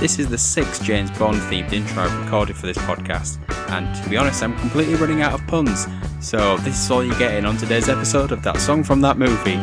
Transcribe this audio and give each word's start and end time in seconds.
This 0.00 0.20
is 0.20 0.28
the 0.28 0.38
sixth 0.38 0.84
James 0.84 1.10
Bond 1.18 1.38
themed 1.50 1.72
intro 1.72 2.04
I've 2.04 2.24
recorded 2.24 2.54
for 2.54 2.68
this 2.68 2.78
podcast, 2.78 3.38
and 3.70 3.92
to 4.00 4.08
be 4.08 4.16
honest, 4.16 4.44
I'm 4.44 4.56
completely 4.56 4.94
running 4.94 5.22
out 5.22 5.32
of 5.32 5.44
puns. 5.48 5.88
So, 6.20 6.56
this 6.58 6.80
is 6.80 6.88
all 6.88 7.02
you're 7.02 7.18
getting 7.18 7.44
on 7.44 7.56
today's 7.56 7.88
episode 7.88 8.30
of 8.30 8.40
that 8.44 8.58
song 8.58 8.84
from 8.84 9.00
that 9.00 9.18
movie. 9.18 9.56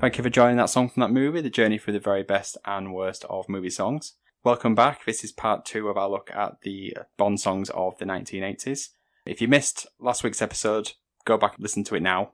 Thank 0.00 0.18
you 0.18 0.24
for 0.24 0.30
joining 0.30 0.56
that 0.56 0.68
song 0.68 0.88
from 0.88 1.02
that 1.02 1.12
movie, 1.12 1.40
the 1.40 1.48
journey 1.48 1.78
through 1.78 1.92
the 1.92 2.00
very 2.00 2.24
best 2.24 2.58
and 2.64 2.92
worst 2.92 3.24
of 3.30 3.48
movie 3.48 3.70
songs. 3.70 4.14
Welcome 4.46 4.76
back. 4.76 5.04
This 5.04 5.24
is 5.24 5.32
part 5.32 5.64
two 5.64 5.88
of 5.88 5.96
our 5.96 6.08
look 6.08 6.30
at 6.32 6.60
the 6.60 6.96
Bond 7.16 7.40
songs 7.40 7.68
of 7.70 7.98
the 7.98 8.04
1980s. 8.04 8.90
If 9.26 9.40
you 9.40 9.48
missed 9.48 9.88
last 9.98 10.22
week's 10.22 10.40
episode, 10.40 10.92
go 11.24 11.36
back 11.36 11.56
and 11.56 11.62
listen 11.64 11.82
to 11.82 11.96
it 11.96 12.00
now 12.00 12.30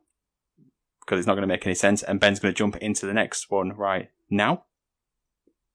because 1.00 1.18
it's 1.18 1.26
not 1.26 1.36
going 1.36 1.48
to 1.48 1.54
make 1.54 1.64
any 1.64 1.74
sense. 1.74 2.02
And 2.02 2.20
Ben's 2.20 2.38
going 2.38 2.52
to 2.52 2.58
jump 2.58 2.76
into 2.76 3.06
the 3.06 3.14
next 3.14 3.50
one 3.50 3.72
right 3.72 4.10
now. 4.28 4.64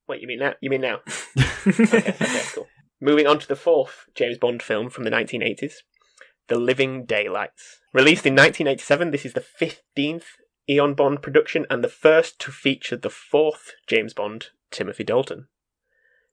Wait, 0.08 0.22
you 0.22 0.28
mean 0.28 0.38
now? 0.38 0.54
You 0.62 0.70
mean 0.70 0.81
now? 0.81 1.00
okay, 1.68 2.09
okay, 2.09 2.44
cool. 2.54 2.67
Moving 3.02 3.26
on 3.26 3.40
to 3.40 3.48
the 3.48 3.56
fourth 3.56 4.06
James 4.14 4.38
Bond 4.38 4.62
film 4.62 4.92
from 4.92 5.06
the 5.06 5.09
1980s, 5.09 5.73
The 6.50 6.59
Living 6.59 7.06
Daylights. 7.06 7.80
Released 7.94 8.28
in 8.28 8.36
1987, 8.36 9.09
this 9.09 9.26
is 9.26 9.34
the 9.34 9.44
15th 9.59 10.26
Eon 10.70 10.94
Bond 10.94 11.23
production 11.23 11.66
and 11.67 11.84
the 11.84 11.90
first 11.90 12.38
to 12.42 12.52
feature 12.52 12.95
the 12.95 13.09
fourth 13.09 13.72
James 13.88 14.14
Bond, 14.14 14.50
Timothy 14.70 15.04
Dalton. 15.04 15.48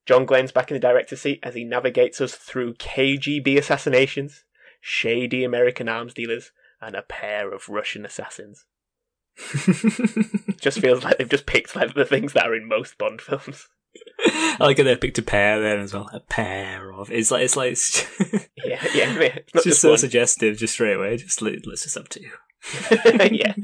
John 0.07 0.27
Glen's 0.27 0.53
back 0.53 0.71
in 0.71 0.75
the 0.75 0.81
director's 0.81 1.23
seat 1.23 1.41
as 1.43 1.55
he 1.55 1.65
navigates 1.65 2.21
us 2.21 2.35
through 2.35 2.75
KGB 2.75 3.59
assassinations, 3.59 4.45
shady 4.81 5.45
American 5.45 5.89
arms 5.89 6.13
dealers, 6.15 6.53
and 6.81 6.95
a 6.95 7.03
pair 7.03 7.53
of 7.53 7.69
Russian 7.69 8.05
assassins. 8.05 8.67
just 10.61 10.79
feels 10.79 11.03
like 11.03 11.19
they've 11.19 11.29
just 11.29 11.47
picked 11.47 11.75
like 11.75 11.95
the 11.95 12.05
things 12.05 12.35
that 12.35 12.47
are 12.47 12.55
in 12.55 12.69
most 12.69 12.99
Bond 12.99 13.21
films. 13.21 13.69
I 14.27 14.57
like 14.61 14.79
how 14.79 14.85
they 14.85 14.97
picked 14.97 15.19
a 15.19 15.23
pair 15.23 15.61
then 15.61 15.81
as 15.81 15.95
well. 15.95 16.09
A 16.13 16.21
pair 16.21 16.93
of 16.93 17.11
it's 17.11 17.31
like 17.31 17.45
it's 17.45 17.57
like 17.57 17.73
it's 17.73 18.07
Yeah, 18.65 18.85
yeah. 18.95 19.15
It's, 19.37 19.53
just 19.53 19.65
just 19.65 19.81
so 19.81 19.91
one. 19.91 19.99
suggestive, 19.99 20.59
just 20.59 20.75
straight 20.75 20.97
away. 20.97 21.17
Just 21.17 21.41
let's 21.43 21.83
just 21.83 21.97
up 21.97 22.09
to 22.09 22.21
you. 22.21 22.31
yeah. 23.31 23.55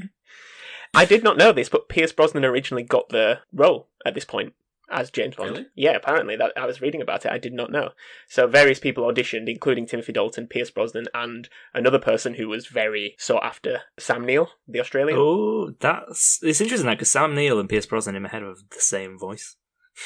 I 0.93 1.05
did 1.05 1.23
not 1.23 1.37
know 1.37 1.53
this, 1.53 1.69
but 1.69 1.89
Pierce 1.89 2.13
Brosnan 2.13 2.45
originally 2.45 2.83
got 2.83 3.09
the 3.11 3.41
role 3.53 3.89
at 4.05 4.15
this 4.15 4.25
point 4.25 4.55
as 4.91 5.11
James 5.11 5.37
Bond. 5.37 5.51
Really? 5.51 5.67
Yeah, 5.75 5.93
apparently 5.93 6.37
that 6.37 6.53
I 6.57 6.67
was 6.67 6.81
reading 6.81 7.03
about 7.03 7.25
it. 7.25 7.33
I 7.33 7.39
did 7.39 7.53
not 7.53 7.71
know. 7.71 7.91
So 8.29 8.47
various 8.47 8.79
people 8.79 9.05
auditioned, 9.05 9.49
including 9.49 9.87
Timothy 9.87 10.13
Dalton, 10.13 10.47
Pierce 10.47 10.71
Brosnan, 10.71 11.07
and 11.15 11.49
another 11.75 11.99
person 11.99 12.35
who 12.35 12.49
was 12.49 12.67
very 12.67 13.15
sought 13.19 13.45
after, 13.45 13.83
Sam 13.99 14.25
Neill, 14.25 14.51
the 14.67 14.81
Australian. 14.81 15.19
Oh, 15.19 15.73
that's 15.81 16.39
it's 16.43 16.61
interesting 16.61 16.87
that 16.87 16.99
because 16.99 17.11
Sam 17.11 17.35
Neill 17.35 17.59
and 17.59 17.69
Pierce 17.69 17.87
Brosnan 17.87 18.17
in 18.17 18.23
my 18.23 18.29
head 18.29 18.43
have 18.43 18.59
the 18.71 18.81
same 18.81 19.19
voice. 19.19 19.57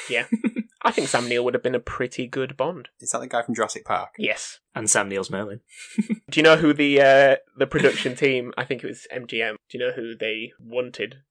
Yeah, 0.09 0.27
I 0.83 0.91
think 0.91 1.09
Sam 1.09 1.29
Neill 1.29 1.45
would 1.45 1.55
have 1.55 1.63
been 1.63 1.75
a 1.75 1.81
pretty 1.81 2.27
good 2.27 2.57
Bond. 2.57 2.89
Is 3.01 3.11
that 3.11 3.21
the 3.21 3.27
guy 3.27 3.43
from 3.43 3.55
Jurassic 3.55 3.85
Park? 3.85 4.11
Yes. 4.19 4.61
And 4.75 4.91
Sam 4.91 5.09
Neill's 5.09 5.31
Merlin. 5.31 5.61
Do 6.31 6.41
you 6.41 6.43
know 6.43 6.57
who 6.57 6.73
the 6.75 7.01
uh, 7.01 7.37
the 7.57 7.67
production 7.67 8.15
team? 8.17 8.53
I 8.57 8.65
think 8.65 8.83
it 8.85 8.89
was 8.89 9.07
MGM. 9.15 9.57
Do 9.69 9.79
you 9.79 9.81
know 9.81 9.93
who 9.93 10.17
they 10.17 10.53
wanted? 10.59 11.23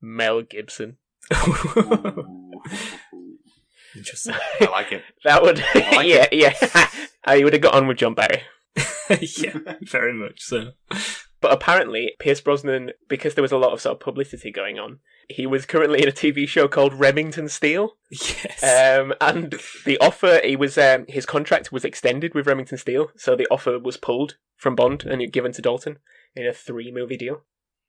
Mel 0.00 0.42
Gibson. 0.42 0.98
Interesting. 3.96 4.34
I 4.60 4.64
like 4.66 4.92
it. 4.92 5.02
That 5.24 5.42
would, 5.42 5.62
like 5.74 6.06
yeah, 6.06 6.26
yeah. 6.32 6.54
I 7.24 7.42
would 7.42 7.52
have 7.52 7.62
got 7.62 7.74
on 7.74 7.86
with 7.86 7.98
John 7.98 8.14
Barry. 8.14 8.42
yeah, 9.20 9.58
very 9.82 10.12
much 10.12 10.40
so. 10.40 10.72
But 11.40 11.52
apparently, 11.52 12.12
Pierce 12.18 12.40
Brosnan, 12.40 12.92
because 13.08 13.34
there 13.34 13.42
was 13.42 13.52
a 13.52 13.58
lot 13.58 13.72
of 13.72 13.80
sort 13.80 13.94
of 13.94 14.00
publicity 14.00 14.50
going 14.50 14.78
on, 14.78 15.00
he 15.28 15.46
was 15.46 15.66
currently 15.66 16.02
in 16.02 16.08
a 16.08 16.12
TV 16.12 16.48
show 16.48 16.68
called 16.68 16.94
Remington 16.94 17.48
Steele. 17.48 17.92
Yes. 18.10 18.62
Um, 18.62 19.12
and 19.20 19.54
the 19.84 19.98
offer, 19.98 20.40
he 20.44 20.56
was 20.56 20.78
um, 20.78 21.04
his 21.08 21.26
contract 21.26 21.72
was 21.72 21.84
extended 21.84 22.34
with 22.34 22.46
Remington 22.46 22.78
Steele, 22.78 23.10
so 23.16 23.36
the 23.36 23.48
offer 23.50 23.78
was 23.78 23.96
pulled 23.96 24.36
from 24.56 24.74
Bond 24.74 25.04
and 25.04 25.32
given 25.32 25.52
to 25.52 25.62
Dalton 25.62 25.98
in 26.34 26.46
a 26.46 26.52
three 26.52 26.92
movie 26.92 27.16
deal, 27.16 27.44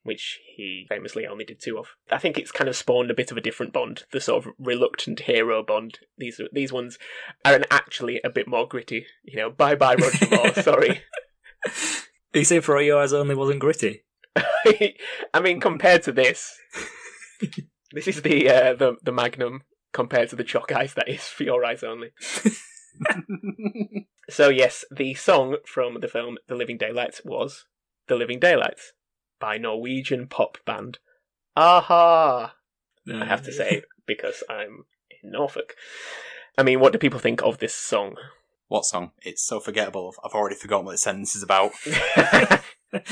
which 0.07 0.39
he 0.55 0.85
famously 0.87 1.27
only 1.27 1.43
did 1.45 1.59
two 1.59 1.77
of. 1.77 1.87
I 2.09 2.17
think 2.17 2.37
it's 2.37 2.51
kind 2.51 2.69
of 2.69 2.75
spawned 2.75 3.11
a 3.11 3.15
bit 3.15 3.31
of 3.31 3.37
a 3.37 3.41
different 3.41 3.73
Bond, 3.73 4.05
the 4.11 4.21
sort 4.21 4.45
of 4.45 4.53
reluctant 4.57 5.21
hero 5.21 5.61
Bond. 5.61 5.99
These 6.17 6.39
these 6.53 6.71
ones 6.71 6.97
are 7.45 7.53
an, 7.53 7.65
actually 7.69 8.21
a 8.23 8.29
bit 8.29 8.47
more 8.47 8.67
gritty. 8.67 9.05
You 9.23 9.37
know, 9.37 9.49
bye 9.49 9.75
bye 9.75 9.95
Roger 9.95 10.27
Moore. 10.31 10.53
sorry. 10.61 11.01
you 12.33 12.43
say 12.43 12.61
For 12.61 12.81
Your 12.81 13.01
Eyes 13.01 13.13
Only 13.13 13.35
wasn't 13.35 13.59
gritty? 13.59 14.05
I 14.35 15.39
mean, 15.41 15.59
compared 15.59 16.03
to 16.03 16.11
this, 16.11 16.57
this 17.91 18.07
is 18.07 18.21
the 18.21 18.49
uh, 18.49 18.73
the 18.73 18.95
the 19.03 19.11
Magnum 19.11 19.63
compared 19.91 20.29
to 20.29 20.35
the 20.35 20.43
choc 20.43 20.71
ice 20.71 20.93
that 20.93 21.09
is 21.09 21.23
for 21.23 21.43
your 21.43 21.65
eyes 21.65 21.83
only. 21.83 22.11
So 24.29 24.49
yes, 24.49 24.83
the 24.91 25.13
song 25.13 25.57
from 25.65 26.01
the 26.01 26.07
film 26.07 26.37
The 26.47 26.55
Living 26.55 26.77
Daylights 26.77 27.21
was 27.23 27.65
The 28.07 28.15
Living 28.15 28.39
Daylights 28.39 28.93
by 29.39 29.57
Norwegian 29.57 30.27
pop 30.27 30.57
band 30.65 30.99
Aha. 31.55 32.53
I 33.11 33.25
have 33.25 33.43
to 33.43 33.51
say 33.51 33.81
because 34.05 34.43
I'm 34.49 34.85
in 35.23 35.31
Norfolk. 35.31 35.73
I 36.57 36.63
mean, 36.63 36.79
what 36.79 36.91
do 36.93 36.99
people 36.99 37.19
think 37.19 37.41
of 37.41 37.57
this 37.59 37.73
song? 37.73 38.15
What 38.67 38.85
song? 38.85 39.11
It's 39.21 39.43
so 39.45 39.59
forgettable. 39.59 40.13
I've 40.23 40.33
already 40.33 40.55
forgotten 40.55 40.85
what 40.85 40.91
the 40.93 40.97
sentence 40.97 41.35
is 41.35 41.43
about. 41.43 41.71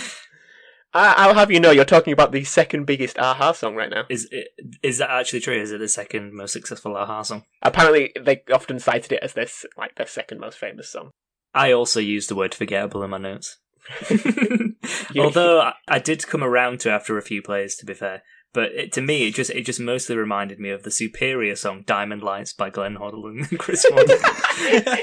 Uh, 0.94 1.14
I- 1.18 1.28
I'll 1.28 1.34
have 1.34 1.52
you 1.52 1.60
know, 1.60 1.72
you're 1.72 1.84
talking 1.84 2.14
about 2.14 2.32
the 2.32 2.46
second 2.46 2.86
biggest 2.86 3.20
Aha 3.20 3.52
song 3.52 3.76
right 3.76 3.90
now. 3.90 4.06
Is 4.10 4.30
it, 4.32 4.48
is 4.82 5.00
that 5.00 5.10
actually 5.10 5.42
true? 5.42 5.60
Is 5.60 5.74
it 5.74 5.80
the 5.80 5.90
second 5.90 6.32
most 6.34 6.54
successful 6.54 6.96
Aha 6.96 7.22
song? 7.22 7.44
Apparently, 7.62 8.14
they 8.18 8.44
often 8.54 8.80
cited 8.80 9.12
it 9.12 9.20
as 9.22 9.34
their 9.34 9.44
s- 9.44 9.66
like 9.78 9.96
their 9.96 10.08
second 10.08 10.40
most 10.40 10.58
famous 10.58 10.90
song. 10.90 11.12
I 11.54 11.74
also 11.74 12.00
used 12.00 12.30
the 12.30 12.36
word 12.36 12.56
forgettable 12.56 13.04
in 13.04 13.10
my 13.10 13.18
notes. 13.18 13.58
Although 15.20 15.62
I, 15.62 15.74
I 15.88 16.00
did 16.00 16.28
come 16.28 16.44
around 16.44 16.80
to 16.82 16.92
after 16.92 17.18
a 17.18 17.22
few 17.22 17.42
plays, 17.42 17.76
to 17.78 17.86
be 17.86 17.94
fair. 17.94 18.24
But 18.54 18.72
it, 18.72 18.94
to 18.94 19.02
me, 19.02 19.28
it 19.28 19.36
just 19.36 19.52
it 19.52 19.66
just 19.66 19.82
mostly 19.82 20.16
reminded 20.16 20.60
me 20.60 20.70
of 20.70 20.84
the 20.84 20.92
superior 20.92 21.56
song 21.56 21.84
"Diamond 21.86 22.24
Lights" 22.24 22.54
by 22.54 22.70
Glenn 22.70 22.96
Hoddle 22.96 23.28
and 23.28 23.60
Chris 23.60 23.86
Ward, 23.92 24.08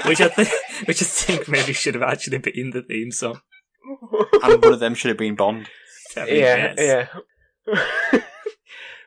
which 0.05 0.21
I 0.21 0.27
think 0.29 0.49
which 0.87 1.01
I 1.01 1.05
think 1.05 1.47
maybe 1.47 1.71
should 1.71 1.93
have 1.93 2.03
actually 2.03 2.39
been 2.39 2.71
the 2.71 2.81
theme 2.81 3.11
song. 3.11 3.41
and 4.41 4.63
one 4.63 4.73
of 4.73 4.79
them 4.79 4.95
should 4.95 5.09
have 5.09 5.17
been 5.17 5.35
Bond. 5.35 5.69
I 6.17 6.25
mean, 6.25 6.35
yeah, 6.35 6.73
yes. 6.77 7.09
yeah. 7.67 8.21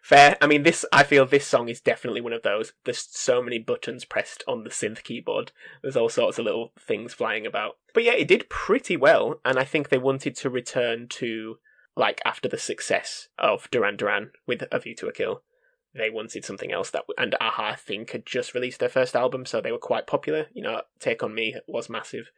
Fair. 0.07 0.37
I 0.41 0.47
mean, 0.47 0.63
this. 0.63 0.85
I 0.93 1.03
feel 1.03 1.27
this 1.27 1.45
song 1.45 1.69
is 1.69 1.81
definitely 1.81 2.21
one 2.21 2.33
of 2.33 2.45
those. 2.45 2.75
There's 2.85 3.09
so 3.11 3.43
many 3.43 3.59
buttons 3.59 4.05
pressed 4.05 4.45
on 4.47 4.63
the 4.63 4.71
synth 4.71 5.03
keyboard. 5.03 5.51
There's 5.83 5.97
all 5.97 6.09
sorts 6.09 6.39
of 6.39 6.45
little 6.45 6.73
things 6.79 7.13
flying 7.13 7.45
about. 7.45 7.79
But 7.93 8.05
yeah, 8.05 8.13
it 8.13 8.29
did 8.29 8.49
pretty 8.49 8.97
well, 8.97 9.41
and 9.45 9.59
I 9.59 9.65
think 9.65 9.89
they 9.89 9.99
wanted 9.99 10.37
to 10.37 10.49
return 10.49 11.09
to 11.09 11.59
like 11.97 12.21
after 12.25 12.49
the 12.49 12.57
success 12.57 13.27
of 13.37 13.69
Duran 13.73 13.97
Duran 13.97 14.31
with 14.47 14.63
A 14.71 14.79
View 14.79 14.95
to 14.95 15.09
a 15.09 15.13
Kill. 15.13 15.43
They 15.93 16.09
wanted 16.09 16.45
something 16.45 16.71
else 16.71 16.89
that, 16.91 17.03
and 17.19 17.35
Aha, 17.41 17.71
I 17.73 17.75
think, 17.75 18.13
had 18.13 18.25
just 18.25 18.55
released 18.55 18.79
their 18.79 18.89
first 18.89 19.17
album, 19.17 19.45
so 19.45 19.61
they 19.61 19.73
were 19.73 19.79
quite 19.79 20.07
popular. 20.07 20.47
You 20.55 20.63
know, 20.63 20.83
Take 21.01 21.25
on 21.25 21.35
Me 21.35 21.57
was 21.67 21.91
massive. 21.91 22.31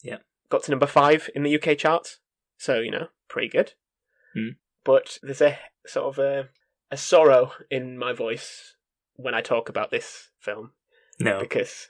Yeah. 0.00 0.18
got 0.48 0.62
to 0.62 0.70
number 0.70 0.86
five 0.86 1.28
in 1.34 1.42
the 1.42 1.60
UK 1.60 1.76
charts, 1.76 2.20
so 2.56 2.78
you 2.78 2.92
know, 2.92 3.08
pretty 3.28 3.48
good. 3.48 3.72
Hmm. 4.32 4.50
But 4.84 5.18
there's 5.24 5.40
a 5.40 5.58
sort 5.86 6.06
of 6.06 6.18
a, 6.20 6.50
a 6.90 6.96
sorrow 6.96 7.52
in 7.70 7.98
my 7.98 8.12
voice 8.12 8.74
when 9.14 9.34
I 9.34 9.40
talk 9.40 9.68
about 9.68 9.90
this 9.90 10.30
film 10.38 10.72
No, 11.18 11.40
because 11.40 11.88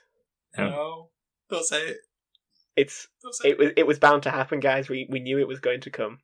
No. 0.57 0.69
No. 0.69 1.09
Don't 1.49 1.65
say 1.65 1.81
it. 1.81 1.97
it's 2.75 3.07
say 3.31 3.49
it 3.49 3.57
was 3.57 3.71
it 3.75 3.87
was 3.87 3.99
bound 3.99 4.23
to 4.23 4.31
happen, 4.31 4.59
guys. 4.59 4.89
We 4.89 5.07
we 5.09 5.19
knew 5.19 5.39
it 5.39 5.47
was 5.47 5.59
going 5.59 5.81
to 5.81 5.89
come. 5.89 6.19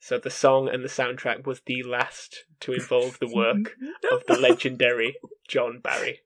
So 0.00 0.18
the 0.18 0.30
song 0.30 0.68
and 0.68 0.84
the 0.84 0.88
soundtrack 0.88 1.46
was 1.46 1.62
the 1.64 1.82
last 1.82 2.44
to 2.60 2.72
involve 2.72 3.18
the 3.18 3.28
work 3.28 3.74
of 4.12 4.24
the 4.26 4.36
legendary 4.38 5.16
John 5.48 5.80
Barry. 5.80 6.20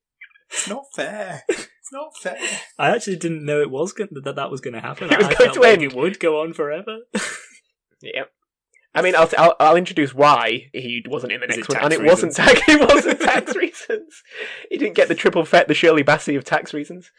It's 0.50 0.68
not 0.68 0.84
fair. 0.94 1.44
It's 1.48 1.92
not 1.92 2.16
fair. 2.16 2.38
I 2.78 2.90
actually 2.90 3.16
didn't 3.16 3.44
know 3.44 3.60
it 3.60 3.70
was 3.70 3.92
going 3.92 4.10
that 4.12 4.36
that 4.36 4.50
was 4.50 4.60
going 4.60 4.74
to 4.74 4.80
happen. 4.80 5.10
It 5.10 5.18
was 5.18 5.26
I 5.26 5.34
going 5.34 5.36
felt 5.36 5.54
to 5.54 5.60
like 5.60 5.80
it 5.80 5.94
would 5.94 6.20
go 6.20 6.40
on 6.42 6.52
forever. 6.52 6.98
Yep. 8.00 8.30
I 8.94 9.02
mean, 9.02 9.14
I'll, 9.14 9.28
I'll 9.36 9.54
I'll 9.60 9.76
introduce 9.76 10.14
why 10.14 10.70
he 10.72 11.04
wasn't 11.06 11.32
in 11.32 11.40
the 11.40 11.46
Is 11.48 11.56
next 11.56 11.68
it 11.70 11.74
one, 11.74 11.84
and 11.84 11.92
it 11.92 12.02
wasn't 12.02 12.34
tax. 12.34 12.60
It 12.68 12.88
wasn't 12.88 13.20
tax 13.20 13.54
reasons. 13.56 14.22
He 14.70 14.78
didn't 14.78 14.96
get 14.96 15.08
the 15.08 15.14
triple 15.14 15.44
fet, 15.44 15.68
the 15.68 15.74
Shirley 15.74 16.02
Bassey 16.02 16.36
of 16.36 16.44
tax 16.44 16.72
reasons. 16.72 17.10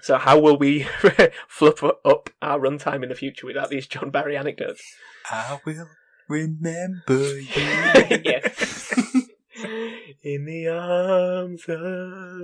So 0.00 0.18
how 0.18 0.38
will 0.38 0.58
we 0.58 0.82
fluff 1.48 1.84
up 1.84 2.30
our 2.42 2.58
runtime 2.58 3.02
in 3.04 3.08
the 3.08 3.14
future 3.14 3.46
without 3.46 3.70
these 3.70 3.86
John 3.86 4.10
Barry 4.10 4.36
anecdotes? 4.36 4.82
I 5.30 5.60
will 5.64 5.86
remember 6.28 7.38
you. 7.38 7.46
yeah. 7.54 8.48
In 10.22 10.44
the 10.46 10.68
arms 10.68 11.62
of 11.68 11.78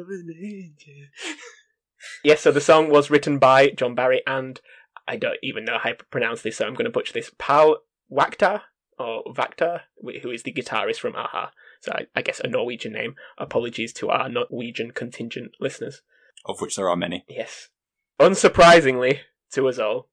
an 0.09 0.35
angel. 0.41 1.09
Yes, 2.23 2.41
so 2.41 2.53
the 2.53 2.61
song 2.61 2.89
was 2.89 3.11
written 3.11 3.39
by 3.39 3.71
John 3.71 3.95
Barry 3.97 4.23
and 4.27 4.61
I 5.07 5.17
don't 5.17 5.39
even 5.43 5.65
know 5.65 5.79
how 5.79 5.91
to 5.91 6.05
pronounce 6.11 6.43
this, 6.43 6.57
so 6.59 6.67
I'm 6.67 6.75
going 6.75 6.85
to 6.85 6.91
butcher 6.91 7.13
this. 7.13 7.31
Paul 7.37 7.79
Wachter 8.15 8.63
or 8.99 9.25
Vactor, 9.25 9.81
who 10.23 10.31
is 10.31 10.43
the 10.45 10.53
guitarist 10.53 10.99
from 10.99 11.17
Aha. 11.17 11.51
So 11.81 11.93
I, 11.93 12.07
I 12.15 12.23
guess 12.23 12.41
a 12.41 12.49
Norwegian 12.49 12.93
name. 12.93 13.17
Apologies 13.39 13.93
to 13.95 14.11
our 14.11 14.29
Norwegian 14.29 14.93
contingent 14.93 15.53
listeners. 15.61 16.03
Of 16.47 16.61
which 16.61 16.77
there 16.77 16.89
are 16.89 16.97
many. 16.97 17.25
Yes. 17.29 17.69
Unsurprisingly 18.21 19.21
to 19.53 19.69
us 19.69 19.79
all, 19.79 20.09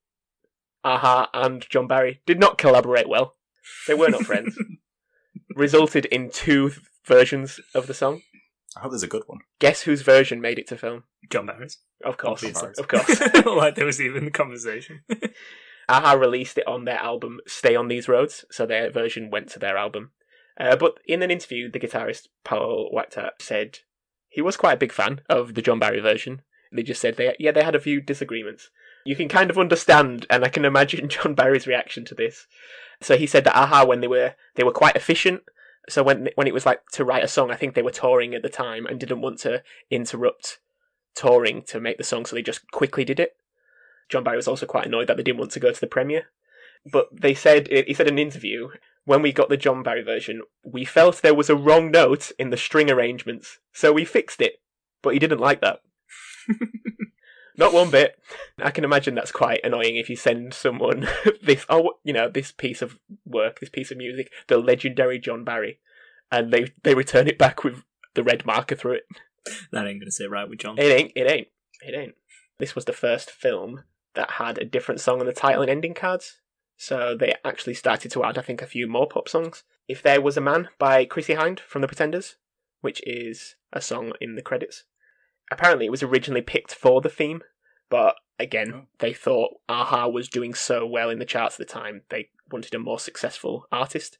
Aha 0.83 1.30
and 1.33 1.65
John 1.69 1.88
Barry 1.88 2.21
did 2.25 2.39
not 2.39 2.57
collaborate 2.57 3.07
well. 3.07 3.36
They 3.88 3.94
were 3.94 4.09
not 4.09 4.24
friends. 4.25 4.57
Resulted 5.56 6.06
in 6.06 6.30
two 6.31 6.71
versions 7.06 7.59
of 7.75 7.88
the 7.88 7.94
song. 7.94 8.21
I 8.75 8.80
hope 8.81 8.92
there's 8.92 9.03
a 9.03 9.07
good 9.07 9.24
one. 9.27 9.39
Guess 9.59 9.81
whose 9.81 10.01
version 10.01 10.39
made 10.42 10.57
it 10.57 10.68
to 10.68 10.77
film? 10.77 11.03
John 11.30 11.45
Barry's. 11.45 11.77
Of 12.03 12.18
course, 12.18 12.44
Obviously. 12.44 12.69
of 12.77 12.88
course. 12.88 13.45
like 13.45 13.75
there 13.75 13.86
was 13.86 14.01
even 14.01 14.27
a 14.27 14.31
conversation. 14.31 15.01
Aha 15.91 16.13
released 16.13 16.57
it 16.57 16.67
on 16.67 16.85
their 16.85 16.99
album 16.99 17.41
"Stay 17.45 17.75
on 17.75 17.89
These 17.89 18.07
Roads," 18.07 18.45
so 18.49 18.65
their 18.65 18.89
version 18.89 19.29
went 19.29 19.49
to 19.49 19.59
their 19.59 19.77
album. 19.77 20.11
Uh, 20.57 20.75
but 20.75 20.99
in 21.05 21.21
an 21.21 21.31
interview, 21.31 21.69
the 21.69 21.79
guitarist 21.79 22.27
Paul 22.43 22.91
Wachter 22.93 23.31
said 23.39 23.79
he 24.29 24.41
was 24.41 24.57
quite 24.57 24.73
a 24.73 24.77
big 24.77 24.93
fan 24.93 25.21
of 25.29 25.53
the 25.53 25.61
John 25.61 25.79
Barry 25.79 25.99
version. 25.99 26.43
They 26.71 26.83
just 26.83 27.01
said 27.01 27.17
they 27.17 27.35
yeah 27.39 27.51
they 27.51 27.63
had 27.63 27.75
a 27.75 27.79
few 27.79 27.99
disagreements. 27.99 28.69
You 29.03 29.15
can 29.15 29.27
kind 29.27 29.49
of 29.49 29.57
understand, 29.57 30.25
and 30.29 30.45
I 30.45 30.49
can 30.49 30.63
imagine 30.63 31.09
John 31.15 31.33
Barry's 31.33 31.67
reaction 31.67 32.05
to 32.05 32.15
this. 32.15 32.47
So 33.01 33.17
he 33.17 33.27
said 33.27 33.43
that 33.43 33.57
Aha, 33.57 33.85
when 33.85 33.99
they 33.99 34.07
were 34.07 34.35
they 34.55 34.63
were 34.63 34.71
quite 34.71 34.95
efficient. 34.95 35.43
So 35.89 36.03
when 36.03 36.29
when 36.35 36.47
it 36.47 36.53
was 36.53 36.65
like 36.65 36.85
to 36.93 37.03
write 37.03 37.23
a 37.23 37.27
song, 37.27 37.51
I 37.51 37.55
think 37.55 37.73
they 37.73 37.81
were 37.81 37.91
touring 37.91 38.33
at 38.33 38.43
the 38.43 38.49
time 38.49 38.85
and 38.85 38.99
didn't 38.99 39.21
want 39.21 39.39
to 39.39 39.63
interrupt 39.89 40.59
touring 41.15 41.63
to 41.63 41.81
make 41.81 41.97
the 41.97 42.03
song, 42.03 42.25
so 42.25 42.35
they 42.35 42.41
just 42.41 42.69
quickly 42.71 43.03
did 43.03 43.19
it. 43.19 43.35
John 44.11 44.23
Barry 44.23 44.37
was 44.37 44.47
also 44.47 44.65
quite 44.65 44.85
annoyed 44.85 45.07
that 45.07 45.17
they 45.17 45.23
didn't 45.23 45.39
want 45.39 45.51
to 45.51 45.59
go 45.59 45.71
to 45.71 45.79
the 45.79 45.87
premiere. 45.87 46.27
But 46.91 47.09
they 47.11 47.33
said 47.33 47.71
uh, 47.71 47.83
he 47.87 47.93
said 47.93 48.07
in 48.07 48.15
an 48.15 48.19
interview 48.19 48.69
when 49.05 49.21
we 49.21 49.31
got 49.31 49.49
the 49.49 49.57
John 49.57 49.83
Barry 49.83 50.03
version, 50.03 50.41
we 50.63 50.85
felt 50.85 51.21
there 51.21 51.33
was 51.33 51.49
a 51.49 51.55
wrong 51.55 51.89
note 51.91 52.31
in 52.37 52.49
the 52.49 52.57
string 52.57 52.89
arrangements, 52.89 53.59
so 53.71 53.91
we 53.91 54.05
fixed 54.05 54.41
it. 54.41 54.61
But 55.01 55.13
he 55.13 55.19
didn't 55.19 55.39
like 55.39 55.61
that. 55.61 55.81
Not 57.57 57.73
one 57.73 57.89
bit. 57.91 58.17
I 58.59 58.71
can 58.71 58.83
imagine 58.83 59.13
that's 59.13 59.31
quite 59.31 59.59
annoying 59.63 59.95
if 59.95 60.09
you 60.09 60.15
send 60.15 60.53
someone 60.53 61.07
this 61.43 61.65
oh 61.69 61.93
you 62.03 62.13
know 62.13 62.29
this 62.29 62.51
piece 62.51 62.81
of 62.81 62.97
work, 63.25 63.59
this 63.59 63.69
piece 63.69 63.91
of 63.91 63.97
music, 63.97 64.31
the 64.47 64.57
legendary 64.57 65.19
John 65.19 65.43
Barry, 65.43 65.79
and 66.31 66.51
they 66.51 66.73
they 66.83 66.95
return 66.95 67.27
it 67.27 67.37
back 67.37 67.63
with 67.63 67.83
the 68.13 68.23
red 68.23 68.45
marker 68.45 68.75
through 68.75 68.93
it. 68.93 69.03
that 69.71 69.87
ain't 69.87 69.99
gonna 69.99 70.11
sit 70.11 70.29
right 70.29 70.49
with 70.49 70.59
John. 70.59 70.77
It 70.77 70.91
ain't. 70.91 71.11
It 71.15 71.29
ain't. 71.29 71.47
It 71.81 71.95
ain't. 71.95 72.15
This 72.59 72.75
was 72.75 72.85
the 72.85 72.93
first 72.93 73.31
film 73.31 73.83
that 74.13 74.31
had 74.31 74.57
a 74.57 74.65
different 74.65 75.01
song 75.01 75.19
on 75.19 75.25
the 75.25 75.33
title 75.33 75.61
and 75.61 75.71
ending 75.71 75.93
cards. 75.93 76.39
So 76.77 77.15
they 77.15 77.35
actually 77.45 77.75
started 77.75 78.11
to 78.11 78.23
add, 78.23 78.37
I 78.37 78.41
think, 78.41 78.61
a 78.61 78.67
few 78.67 78.87
more 78.87 79.07
pop 79.07 79.29
songs. 79.29 79.63
If 79.87 80.01
There 80.01 80.21
Was 80.21 80.37
a 80.37 80.41
Man 80.41 80.69
by 80.79 81.05
Chrissie 81.05 81.35
Hynde 81.35 81.59
from 81.59 81.81
The 81.81 81.87
Pretenders, 81.87 82.37
which 82.81 83.01
is 83.05 83.55
a 83.71 83.81
song 83.81 84.13
in 84.19 84.35
the 84.35 84.41
credits. 84.41 84.85
Apparently, 85.51 85.85
it 85.85 85.91
was 85.91 86.01
originally 86.03 86.41
picked 86.41 86.73
for 86.73 87.01
the 87.01 87.09
theme, 87.09 87.43
but 87.89 88.15
again, 88.39 88.73
Oh. 88.73 88.87
they 88.99 89.13
thought 89.13 89.57
Aha 89.69 90.07
was 90.07 90.27
doing 90.29 90.53
so 90.53 90.85
well 90.85 91.09
in 91.09 91.19
the 91.19 91.25
charts 91.25 91.59
at 91.59 91.67
the 91.67 91.73
time, 91.73 92.03
they 92.09 92.29
wanted 92.49 92.73
a 92.73 92.79
more 92.79 92.99
successful 92.99 93.67
artist. 93.71 94.17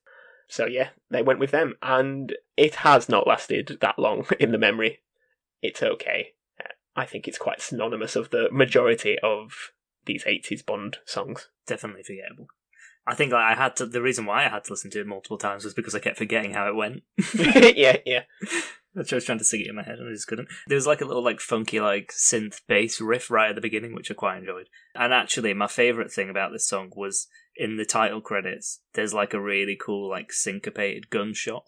So 0.47 0.65
yeah, 0.65 0.89
they 1.09 1.23
went 1.23 1.39
with 1.39 1.51
them, 1.51 1.75
and 1.81 2.35
it 2.57 2.75
has 2.75 3.07
not 3.09 3.25
lasted 3.25 3.77
that 3.81 3.97
long 3.97 4.27
in 4.39 4.51
the 4.51 4.57
memory. 4.57 4.99
It's 5.61 5.81
okay. 5.81 6.33
I 6.95 7.05
think 7.05 7.27
it's 7.27 7.37
quite 7.37 7.61
synonymous 7.61 8.17
of 8.17 8.31
the 8.31 8.49
majority 8.51 9.17
of 9.23 9.71
these 10.06 10.24
80s 10.24 10.65
Bond 10.65 10.98
songs. 11.06 11.50
Definitely 11.65 12.03
forgettable. 12.03 12.48
I 13.07 13.15
think 13.15 13.31
like, 13.31 13.44
I 13.44 13.56
had 13.56 13.75
to. 13.77 13.86
The 13.86 14.01
reason 14.01 14.25
why 14.25 14.45
I 14.45 14.50
had 14.50 14.63
to 14.65 14.74
listen 14.74 14.92
to 14.92 15.01
it 15.01 15.07
multiple 15.07 15.38
times 15.38 15.63
was 15.63 15.74
because 15.74 15.95
I 15.95 16.00
kept 16.00 16.18
forgetting 16.18 16.53
how 16.53 16.68
it 16.68 16.75
went. 16.75 17.03
yeah, 17.36 17.98
yeah. 18.06 18.24
I 18.95 19.00
was 19.00 19.25
trying 19.25 19.38
to 19.38 19.44
sing 19.44 19.62
it 19.62 19.68
in 19.68 19.75
my 19.75 19.83
head 19.83 20.00
and 20.00 20.09
I 20.09 20.12
just 20.12 20.27
couldn't. 20.27 20.50
There 20.68 20.75
was 20.75 20.86
like 20.86 21.01
a 21.01 21.06
little 21.06 21.24
like 21.24 21.39
funky 21.39 21.80
like 21.80 22.12
synth 22.12 22.62
bass 22.68 23.00
riff 23.00 23.31
right 23.31 23.50
at 23.50 23.56
the 23.56 23.62
beginning, 23.62 23.95
which 23.95 24.12
I 24.12 24.13
quite 24.13 24.38
enjoyed. 24.38 24.68
And 24.94 25.13
actually, 25.13 25.53
my 25.53 25.68
favorite 25.68 26.12
thing 26.12 26.30
about 26.30 26.51
this 26.51 26.68
song 26.68 26.92
was 26.95 27.27
in 27.56 27.77
the 27.77 27.86
title 27.86 28.21
credits. 28.21 28.81
There's 28.94 29.13
like 29.13 29.33
a 29.33 29.42
really 29.42 29.77
cool 29.81 30.09
like 30.09 30.33
syncopated 30.33 31.09
gunshot 31.09 31.63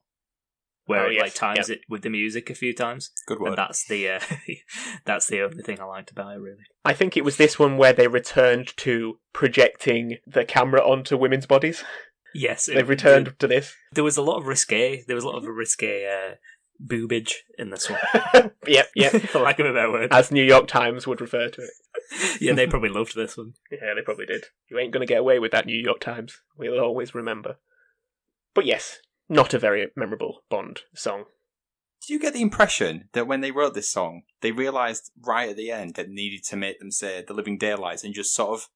where 0.85 1.06
Oh, 1.06 1.09
it 1.09 1.13
yes, 1.13 1.21
like 1.21 1.33
times 1.33 1.69
it 1.69 1.81
with 1.88 2.01
the 2.01 2.09
music 2.09 2.50
a 2.50 2.56
few 2.56 2.74
times, 2.74 3.12
Good 3.25 3.39
and 3.39 3.57
that's 3.57 3.85
the 3.88 4.09
uh, 4.09 4.19
that's 5.06 5.27
the 5.27 5.41
only 5.41 5.63
thing 5.63 5.80
I 5.80 5.85
liked 5.85 6.12
about 6.12 6.35
it 6.35 6.39
really. 6.39 6.63
I 6.85 6.94
think 6.94 7.15
it 7.15 7.24
was 7.24 7.38
this 7.38 7.57
one 7.57 7.77
where 7.77 7.94
they 7.94 8.07
returned 8.07 8.75
to 8.77 9.19
projecting 9.31 10.18
the 10.27 10.45
camera 10.45 10.81
onto 10.81 11.18
women's 11.18 11.45
bodies. 11.45 11.83
Yes, 12.35 12.65
They've 12.65 12.89
returned 12.89 13.35
to 13.38 13.47
this. 13.47 13.75
There 13.91 14.03
was 14.03 14.18
a 14.18 14.24
lot 14.24 14.38
of 14.38 14.47
risque. 14.47 15.03
There 15.06 15.15
was 15.15 15.24
a 15.24 15.27
lot 15.27 15.38
of 15.38 15.45
risque 15.45 16.03
uh, 16.07 16.35
boobage 16.83 17.33
in 17.59 17.69
this 17.69 17.89
one, 17.89 18.00
yep, 18.68 18.88
yep. 18.95 19.12
for 19.29 19.39
lack 19.39 19.59
of 19.59 19.68
a 19.68 19.74
better 19.74 19.91
word. 19.91 20.12
As 20.12 20.31
New 20.31 20.44
York 20.44 20.68
Times 20.68 21.06
would 21.06 21.21
refer 21.21 21.50
to 21.50 21.62
it. 21.62 22.41
yeah, 22.41 22.53
they 22.53 22.68
probably 22.68 22.89
loved 22.89 23.15
this 23.15 23.38
one. 23.38 23.53
Yeah, 23.71 23.94
they 23.95 24.01
probably 24.01 24.25
did. 24.25 24.45
You 24.69 24.79
ain't 24.79 24.91
going 24.91 25.06
to 25.06 25.12
get 25.12 25.19
away 25.19 25.38
with 25.39 25.51
that, 25.51 25.68
New 25.68 25.77
York 25.79 26.00
Times. 26.00 26.41
We'll 26.57 26.79
always 26.79 27.13
remember. 27.13 27.57
But 28.56 28.65
yes, 28.65 29.00
not 29.29 29.53
a 29.53 29.59
very 29.59 29.87
memorable 29.95 30.43
Bond 30.49 30.81
song. 30.95 31.25
Do 32.05 32.13
you 32.13 32.19
get 32.19 32.33
the 32.33 32.41
impression 32.41 33.07
that 33.13 33.27
when 33.27 33.39
they 33.41 33.51
wrote 33.51 33.73
this 33.73 33.89
song, 33.89 34.23
they 34.41 34.51
realised 34.51 35.11
right 35.21 35.49
at 35.49 35.55
the 35.55 35.71
end 35.71 35.95
that 35.95 36.09
needed 36.09 36.43
to 36.45 36.57
make 36.57 36.79
them 36.79 36.91
say 36.91 37.23
"The 37.25 37.33
Living 37.33 37.57
Daylights" 37.57 38.03
and 38.03 38.13
just 38.13 38.35
sort 38.35 38.59
of 38.59 38.67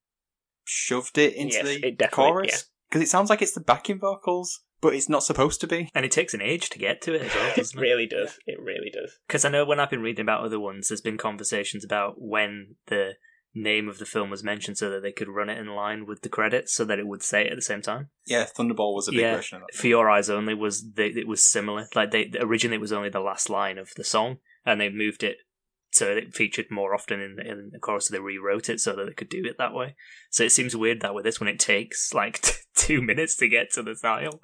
shoved 0.63 1.17
it 1.17 1.33
into 1.33 1.55
Yes, 1.57 1.65
the 1.65 1.88
it 1.88 2.11
chorus? 2.11 2.69
Because 2.89 3.01
it 3.01 3.09
sounds 3.09 3.29
like 3.29 3.41
it's 3.41 3.51
the 3.53 3.59
backing 3.59 3.99
vocals, 3.99 4.61
but 4.79 4.94
it's 4.94 5.09
not 5.09 5.23
supposed 5.23 5.59
to 5.61 5.67
be. 5.67 5.89
And 5.94 6.05
it 6.05 6.11
takes 6.11 6.33
an 6.33 6.41
age 6.41 6.69
to 6.69 6.79
get 6.79 7.01
to 7.01 7.13
it 7.15 7.23
as 7.23 7.35
well, 7.35 7.47
It 7.51 7.55
doesn't 7.57 7.77
it? 7.77 7.81
really 7.81 8.07
does. 8.07 8.38
It 8.45 8.59
really 8.61 8.89
does. 8.93 9.17
Because 9.27 9.43
I 9.43 9.50
know 9.50 9.65
when 9.65 9.79
I've 9.79 9.89
been 9.89 10.01
reading 10.01 10.23
about 10.23 10.45
other 10.45 10.59
ones, 10.59 10.88
there's 10.88 11.01
been 11.01 11.17
conversations 11.17 11.83
about 11.83 12.15
when 12.17 12.75
the 12.88 13.15
name 13.62 13.88
of 13.89 13.98
the 14.00 14.06
film 14.06 14.30
was 14.30 14.44
mentioned 14.44 14.77
so 14.77 14.89
that 14.89 15.01
they 15.01 15.12
could 15.12 15.27
run 15.30 15.50
it 15.50 15.57
in 15.57 15.68
line 15.68 16.06
with 16.06 16.21
the 16.21 16.30
credits 16.30 16.74
so 16.74 16.86
that 16.86 17.00
it 17.00 17.07
would 17.07 17.24
say 17.24 17.45
it 17.45 17.51
at 17.51 17.56
the 17.57 17.62
same 17.62 17.81
time. 17.81 18.09
Yeah, 18.25 18.45
Thunderball 18.45 18.94
was 18.95 19.07
a 19.07 19.12
big 19.12 19.21
Yeah. 19.21 19.36
version 19.36 19.57
of 19.57 19.63
that. 19.71 19.77
For 19.77 19.88
Your 19.88 20.09
Eyes 20.09 20.30
Only 20.30 20.54
was 20.54 20.92
they, 20.94 21.07
it 21.07 21.27
was 21.27 21.45
similar. 21.45 21.88
Like 21.95 22.12
they 22.12 22.31
originally 22.39 22.77
it 22.77 22.81
was 22.81 22.94
only 22.94 23.09
the 23.09 23.19
last 23.19 23.50
line 23.50 23.77
of 23.77 23.92
the 23.95 24.04
song, 24.04 24.38
and 24.65 24.80
they 24.80 24.89
moved 24.89 25.24
it 25.24 25.38
so 25.91 26.12
it 26.12 26.36
featured 26.36 26.65
more 26.70 26.93
often 26.93 27.20
in, 27.22 27.39
in 27.39 27.70
the 27.72 27.79
chorus. 27.79 28.08
So 28.08 28.13
they 28.13 28.20
rewrote 28.20 28.70
it 28.70 28.79
so 28.79 28.96
that 28.96 29.05
they 29.05 29.13
could 29.13 29.29
do 29.29 29.43
it 29.46 29.58
that 29.58 29.74
way. 29.74 29.96
So 30.29 30.43
it 30.43 30.51
seems 30.51 30.75
weird 30.75 31.01
that 31.01 31.13
with 31.15 31.24
this 31.24 31.39
one 31.39 31.48
it 31.48 31.60
takes 31.60 32.13
like 32.13 32.41
two 32.75 33.01
minutes 33.01 33.36
to 33.38 33.48
get 33.48 33.72
to 33.74 33.84
the 33.84 33.96
title. 33.96 34.41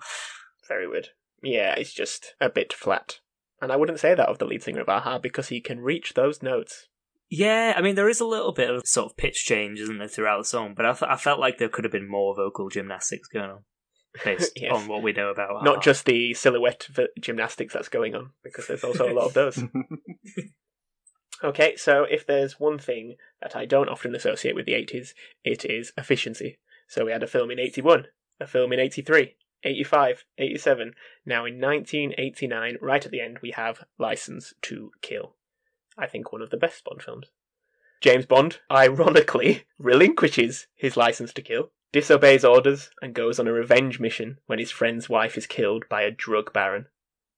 Very 0.68 0.88
weird. 0.88 1.10
Yeah, 1.42 1.74
it's 1.76 1.94
just 1.94 2.36
a 2.40 2.50
bit 2.50 2.72
flat. 2.74 3.20
And 3.62 3.72
I 3.72 3.76
wouldn't 3.76 4.00
say 4.00 4.16
that 4.16 4.28
of 4.30 4.40
the 4.40 4.46
lead 4.46 4.64
singer 4.64 4.82
of 4.82 4.90
Aha 4.90 5.20
because 5.20 5.50
he 5.50 5.62
can 5.62 5.80
reach 5.82 6.14
those 6.14 6.42
notes. 6.42 6.88
Yeah, 7.36 7.74
I 7.76 7.82
mean 7.82 7.96
there 7.96 8.10
is 8.10 8.20
a 8.20 8.26
little 8.26 8.52
bit 8.54 8.70
of 8.70 8.84
sort 8.86 9.10
of 9.12 9.18
pitch 9.18 9.44
change, 9.46 9.80
isn't 9.80 9.98
there, 9.98 10.08
throughout 10.08 10.38
the 10.38 10.44
song? 10.46 10.74
But 10.76 10.86
I, 10.86 10.94
th- 10.94 11.12
I 11.12 11.16
felt 11.18 11.40
like 11.40 11.58
there 11.58 11.68
could 11.70 11.84
have 11.84 11.92
been 11.92 12.08
more 12.08 12.36
vocal 12.36 12.70
gymnastics 12.70 13.28
going 13.28 13.50
on 13.50 13.64
based 14.24 14.52
Yes. 14.62 14.72
on 14.72 14.88
what 14.88 15.02
we 15.02 15.14
know 15.14 15.30
about. 15.30 15.64
Not 15.64 15.78
Aha. 15.78 15.82
just 15.82 16.06
the 16.06 16.36
silhouette 16.36 16.86
v- 16.92 17.04
uh, 17.04 17.06
gymnastics 17.20 17.74
that's 17.74 17.90
going 17.90 18.14
on, 18.14 18.32
because 18.44 18.68
there's 18.68 18.84
also 18.84 19.12
a 19.12 19.16
lot 19.16 19.26
of 19.26 19.34
those. 19.34 19.64
Okay, 21.44 21.76
so 21.76 22.06
if 22.10 22.26
there's 22.26 22.58
one 22.60 22.78
thing 22.80 23.16
that 23.42 23.54
I 23.54 23.66
don't 23.66 23.90
often 23.90 24.16
associate 24.16 24.56
with 24.56 24.66
the 24.66 24.74
80s, 24.74 25.10
it 25.44 25.66
is 25.66 25.92
efficiency. 25.98 26.60
So 26.88 27.04
we 27.04 27.12
had 27.12 27.24
a 27.24 27.28
film 27.28 27.52
in 27.52 27.60
81, 27.60 28.06
a 28.40 28.48
film 28.48 28.72
in 28.72 28.80
83, 28.80 29.36
85, 29.62 30.24
87. 30.38 30.94
Now 31.26 31.44
in 31.44 31.60
1989, 31.60 32.78
right 32.80 33.06
at 33.06 33.12
the 33.12 33.20
end, 33.20 33.40
we 33.42 33.52
have 33.52 33.84
License 34.00 34.54
to 34.62 34.92
Kill. 35.02 35.36
I 35.98 36.08
think 36.08 36.32
one 36.32 36.42
of 36.42 36.50
the 36.50 36.58
best 36.58 36.84
Bond 36.84 37.02
films. 37.02 37.28
James 38.02 38.26
Bond, 38.26 38.60
ironically, 38.70 39.64
relinquishes 39.78 40.68
his 40.76 40.98
license 40.98 41.32
to 41.34 41.42
kill, 41.42 41.72
disobeys 41.94 42.44
orders, 42.44 42.90
and 43.02 43.14
goes 43.14 43.40
on 43.40 43.48
a 43.48 43.54
revenge 43.54 44.00
mission 44.00 44.40
when 44.46 44.60
his 44.60 44.72
friend's 44.72 45.08
wife 45.08 45.38
is 45.38 45.48
killed 45.48 45.86
by 45.90 46.02
a 46.02 46.12
drug 46.12 46.52
baron. 46.52 46.88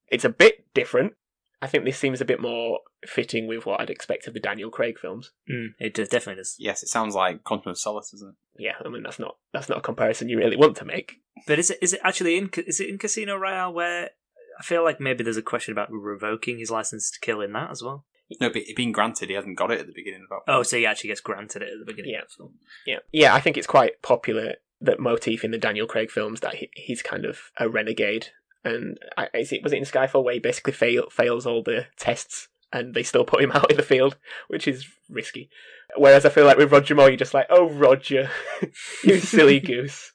It's 0.08 0.26
a 0.26 0.30
bit 0.30 0.66
different. 0.74 1.14
I 1.62 1.68
think 1.68 1.86
this 1.86 1.98
seems 1.98 2.22
a 2.22 2.26
bit 2.26 2.42
more 2.42 2.80
fitting 3.06 3.48
with 3.48 3.66
what 3.66 3.80
I'd 3.80 3.90
expect 3.90 4.28
of 4.28 4.34
the 4.34 4.40
Daniel 4.40 4.70
Craig 4.70 5.00
films. 5.00 5.32
Mm, 5.50 5.70
it 5.80 5.94
does, 5.94 6.10
definitely 6.10 6.42
does. 6.42 6.56
yes, 6.60 6.84
it 6.84 6.90
sounds 6.90 7.16
like 7.16 7.44
Quantum 7.44 7.72
of 7.72 7.78
Solace, 7.78 8.12
doesn't 8.12 8.30
it? 8.30 8.36
Yeah, 8.58 8.74
I 8.84 8.90
mean 8.90 9.04
that's 9.04 9.20
not 9.20 9.38
that's 9.54 9.70
not 9.70 9.80
a 9.80 9.82
comparison 9.82 10.30
you 10.30 10.38
really 10.38 10.58
want 10.58 10.78
to 10.78 10.86
make. 10.86 11.22
But 11.48 11.60
is 11.60 11.70
it 11.70 11.80
is 11.82 11.94
it 11.94 12.02
actually 12.04 12.38
in 12.38 12.50
is 12.68 12.80
it 12.80 12.90
in 12.90 12.98
Casino 12.98 13.36
Royale 13.36 13.74
where 13.74 14.12
I 14.60 14.64
feel 14.64 14.84
like 14.84 15.00
maybe 15.00 15.24
there's 15.24 15.38
a 15.38 15.42
question 15.42 15.72
about 15.72 15.92
revoking 15.92 16.60
his 16.60 16.72
license 16.72 17.12
to 17.12 17.20
kill 17.20 17.42
in 17.42 17.54
that 17.54 17.72
as 17.72 17.84
well? 17.84 18.06
No, 18.42 18.50
but 18.50 18.64
it 18.64 18.76
being 18.76 18.92
granted, 18.92 19.30
he 19.30 19.36
hasn't 19.36 19.58
got 19.58 19.72
it 19.72 19.80
at 19.80 19.88
the 19.88 19.94
beginning 19.94 20.24
of 20.24 20.30
that. 20.30 20.52
Oh, 20.52 20.64
so 20.64 20.78
he 20.78 20.86
actually 20.86 21.10
gets 21.10 21.22
granted 21.22 21.62
it 21.62 21.74
at 21.74 21.80
the 21.80 21.86
beginning. 21.86 22.14
Yeah. 22.14 22.22
of 22.22 22.30
the. 22.38 22.50
Yeah, 22.86 23.00
yeah, 23.12 23.36
I 23.36 23.40
think 23.40 23.58
it's 23.58 23.68
quite 23.68 24.02
popular 24.02 24.56
that 24.82 25.00
motif 25.00 25.44
in 25.44 25.52
the 25.52 25.58
Daniel 25.58 25.88
Craig 25.88 26.12
films 26.12 26.40
that 26.42 26.56
he, 26.56 26.70
he's 26.74 27.02
kind 27.02 27.26
of 27.26 27.40
a 27.60 27.70
renegade. 27.70 28.28
And 28.64 28.98
I, 29.16 29.30
is 29.34 29.52
it 29.52 29.64
was 29.64 29.74
it 29.74 29.78
in 29.78 29.84
Skyfall 29.84 30.24
where 30.24 30.34
he 30.34 30.40
basically 30.40 30.74
fail, 30.74 31.10
fails 31.12 31.46
all 31.46 31.62
the 31.62 31.86
tests 31.98 32.48
and 32.74 32.94
they 32.94 33.04
still 33.04 33.26
put 33.26 33.42
him 33.42 33.52
out 33.54 33.72
in 33.72 33.78
the 33.78 33.84
field, 33.84 34.18
which 34.48 34.68
is 34.68 34.88
risky. 35.10 35.50
Whereas 35.96 36.26
I 36.26 36.30
feel 36.30 36.46
like 36.46 36.58
with 36.58 36.72
Roger 36.72 36.96
Moore, 36.96 37.10
you're 37.10 37.18
just 37.18 37.34
like, 37.34 37.48
oh, 37.50 37.70
Roger, 37.70 38.30
you 39.04 39.20
silly 39.20 39.60
goose. 39.62 40.12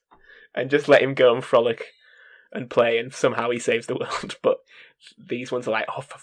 And 0.54 0.68
just 0.68 0.88
let 0.88 1.02
him 1.02 1.14
go 1.14 1.32
and 1.32 1.44
frolic 1.44 1.86
and 2.52 2.68
play, 2.68 2.98
and 2.98 3.14
somehow 3.14 3.50
he 3.50 3.60
saves 3.60 3.86
the 3.86 3.94
world. 3.94 4.36
But 4.42 4.58
these 5.16 5.52
ones 5.52 5.68
are 5.68 5.70
like, 5.70 5.86
oh, 5.96 6.00
for, 6.00 6.18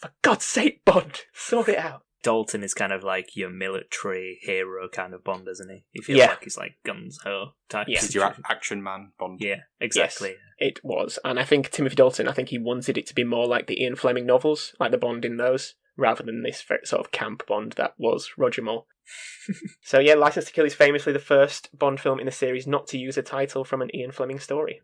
for 0.00 0.10
God's 0.22 0.44
sake, 0.44 0.84
Bond, 0.84 1.22
sort 1.32 1.68
it 1.68 1.78
out. 1.78 2.02
Dalton 2.22 2.64
is 2.64 2.74
kind 2.74 2.92
of 2.92 3.04
like 3.04 3.36
your 3.36 3.50
military 3.50 4.38
hero 4.42 4.88
kind 4.88 5.14
of 5.14 5.22
Bond, 5.22 5.46
isn't 5.48 5.70
he? 5.70 5.84
He 5.92 6.00
feels 6.02 6.18
Yeah. 6.18 6.26
like 6.30 6.42
he's 6.44 6.56
like 6.56 6.74
guns 6.84 7.20
ho 7.22 7.50
type. 7.68 7.86
Yeah. 7.88 8.00
This 8.00 8.08
is 8.08 8.14
your 8.16 8.24
a- 8.24 8.36
action 8.50 8.82
man 8.82 9.12
Bond. 9.18 9.40
yeah, 9.40 9.60
exactly. 9.80 10.34
It 10.58 10.80
was. 10.82 11.18
And 11.24 11.38
I 11.38 11.44
think 11.44 11.70
Timothy 11.70 11.94
Dalton, 11.94 12.26
I 12.26 12.32
think 12.32 12.48
he 12.48 12.58
wanted 12.58 12.98
it 12.98 13.06
to 13.06 13.14
be 13.14 13.22
more 13.22 13.46
like 13.46 13.66
the 13.68 13.80
Ian 13.80 13.94
Fleming 13.94 14.26
novels, 14.26 14.74
like 14.80 14.90
the 14.90 14.98
Bond 14.98 15.24
in 15.24 15.36
those, 15.36 15.74
rather 15.96 16.24
than 16.24 16.42
this 16.42 16.62
very 16.62 16.84
sort 16.84 17.04
of 17.04 17.12
camp 17.12 17.46
Bond 17.46 17.72
that 17.72 17.94
was 17.96 18.32
Roger 18.36 18.62
Moore. 18.62 18.86
so 19.82 20.00
yeah, 20.00 20.14
License 20.14 20.46
to 20.46 20.52
Kill 20.52 20.64
is 20.64 20.74
famously 20.74 21.12
the 21.12 21.18
first 21.20 21.68
Bond 21.78 22.00
film 22.00 22.18
in 22.18 22.26
the 22.26 22.32
series 22.32 22.66
not 22.66 22.88
to 22.88 22.98
use 22.98 23.16
a 23.16 23.22
title 23.22 23.62
from 23.64 23.82
an 23.82 23.94
Ian 23.94 24.10
Fleming 24.10 24.40
story. 24.40 24.80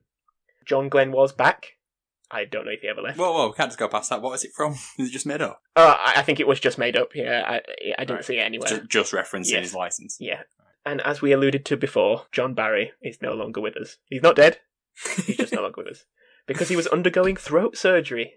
John 0.64 0.88
Glen 0.88 1.10
was 1.10 1.32
back. 1.32 1.72
I 2.32 2.44
don't 2.46 2.64
know 2.64 2.70
if 2.72 2.80
he 2.80 2.88
ever 2.88 3.02
left. 3.02 3.18
Whoa, 3.18 3.30
whoa, 3.32 3.48
we 3.48 3.52
can't 3.54 3.68
just 3.68 3.78
go 3.78 3.88
past 3.88 4.08
that. 4.10 4.22
What 4.22 4.32
is 4.34 4.44
it 4.44 4.52
from? 4.56 4.72
Is 4.98 5.08
it 5.08 5.12
just 5.12 5.26
made 5.26 5.42
up? 5.42 5.60
Uh, 5.76 5.96
I 5.98 6.14
I 6.16 6.22
think 6.22 6.40
it 6.40 6.46
was 6.48 6.58
just 6.60 6.78
made 6.78 6.96
up. 6.96 7.10
Yeah, 7.14 7.42
I, 7.46 7.56
I 7.98 8.04
didn't 8.04 8.16
Right. 8.16 8.24
see 8.24 8.38
it 8.38 8.42
anywhere. 8.42 8.68
Just, 8.68 8.88
just 8.88 9.12
referencing 9.12 9.50
Yes. 9.50 9.64
his 9.64 9.74
license. 9.74 10.16
Yeah. 10.18 10.42
And 10.86 11.00
as 11.02 11.20
we 11.22 11.32
alluded 11.32 11.64
to 11.66 11.76
before, 11.76 12.26
John 12.32 12.54
Barry 12.54 12.92
is 13.02 13.18
no 13.22 13.34
longer 13.34 13.60
with 13.60 13.76
us. 13.76 13.98
He's 14.06 14.22
not 14.22 14.34
dead. 14.36 14.58
He's 15.26 15.36
just 15.36 15.52
no 15.52 15.62
longer 15.66 15.82
with 15.84 15.92
us 15.92 16.04
because 16.46 16.68
he 16.70 16.76
was 16.76 16.86
undergoing 16.88 17.36
throat 17.36 17.76
surgery, 17.76 18.34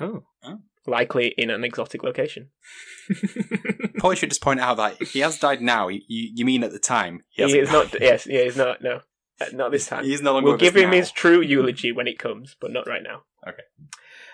Oh. 0.00 0.22
likely 0.86 1.28
in 1.38 1.50
an 1.50 1.64
exotic 1.64 2.02
location. 2.02 2.50
Probably 3.98 4.16
should 4.16 4.30
just 4.30 4.42
point 4.42 4.60
out 4.60 4.76
that 4.76 5.00
if 5.00 5.12
he 5.12 5.20
has 5.20 5.38
died 5.38 5.62
now, 5.62 5.88
you, 5.88 6.00
you 6.08 6.30
you 6.36 6.44
mean 6.44 6.62
at 6.62 6.72
the 6.72 6.78
time? 6.78 7.22
He 7.30 7.42
hasn't 7.42 7.62
is 7.62 7.72
not. 7.72 8.00
Yes, 8.00 8.24
he 8.24 8.36
is 8.36 8.56
not. 8.56 8.82
No, 8.82 9.00
not 9.52 9.70
this 9.72 9.86
time. 9.86 10.04
He's 10.04 10.22
no 10.22 10.32
longer 10.32 10.50
We'll 10.50 10.58
give 10.58 10.76
him 10.76 10.90
now. 10.90 10.96
his 10.96 11.10
true 11.10 11.40
eulogy 11.40 11.92
when 11.92 12.06
it 12.06 12.18
comes, 12.18 12.56
but 12.60 12.72
not 12.72 12.86
right 12.86 13.02
now. 13.02 13.22
Okay. 13.46 13.62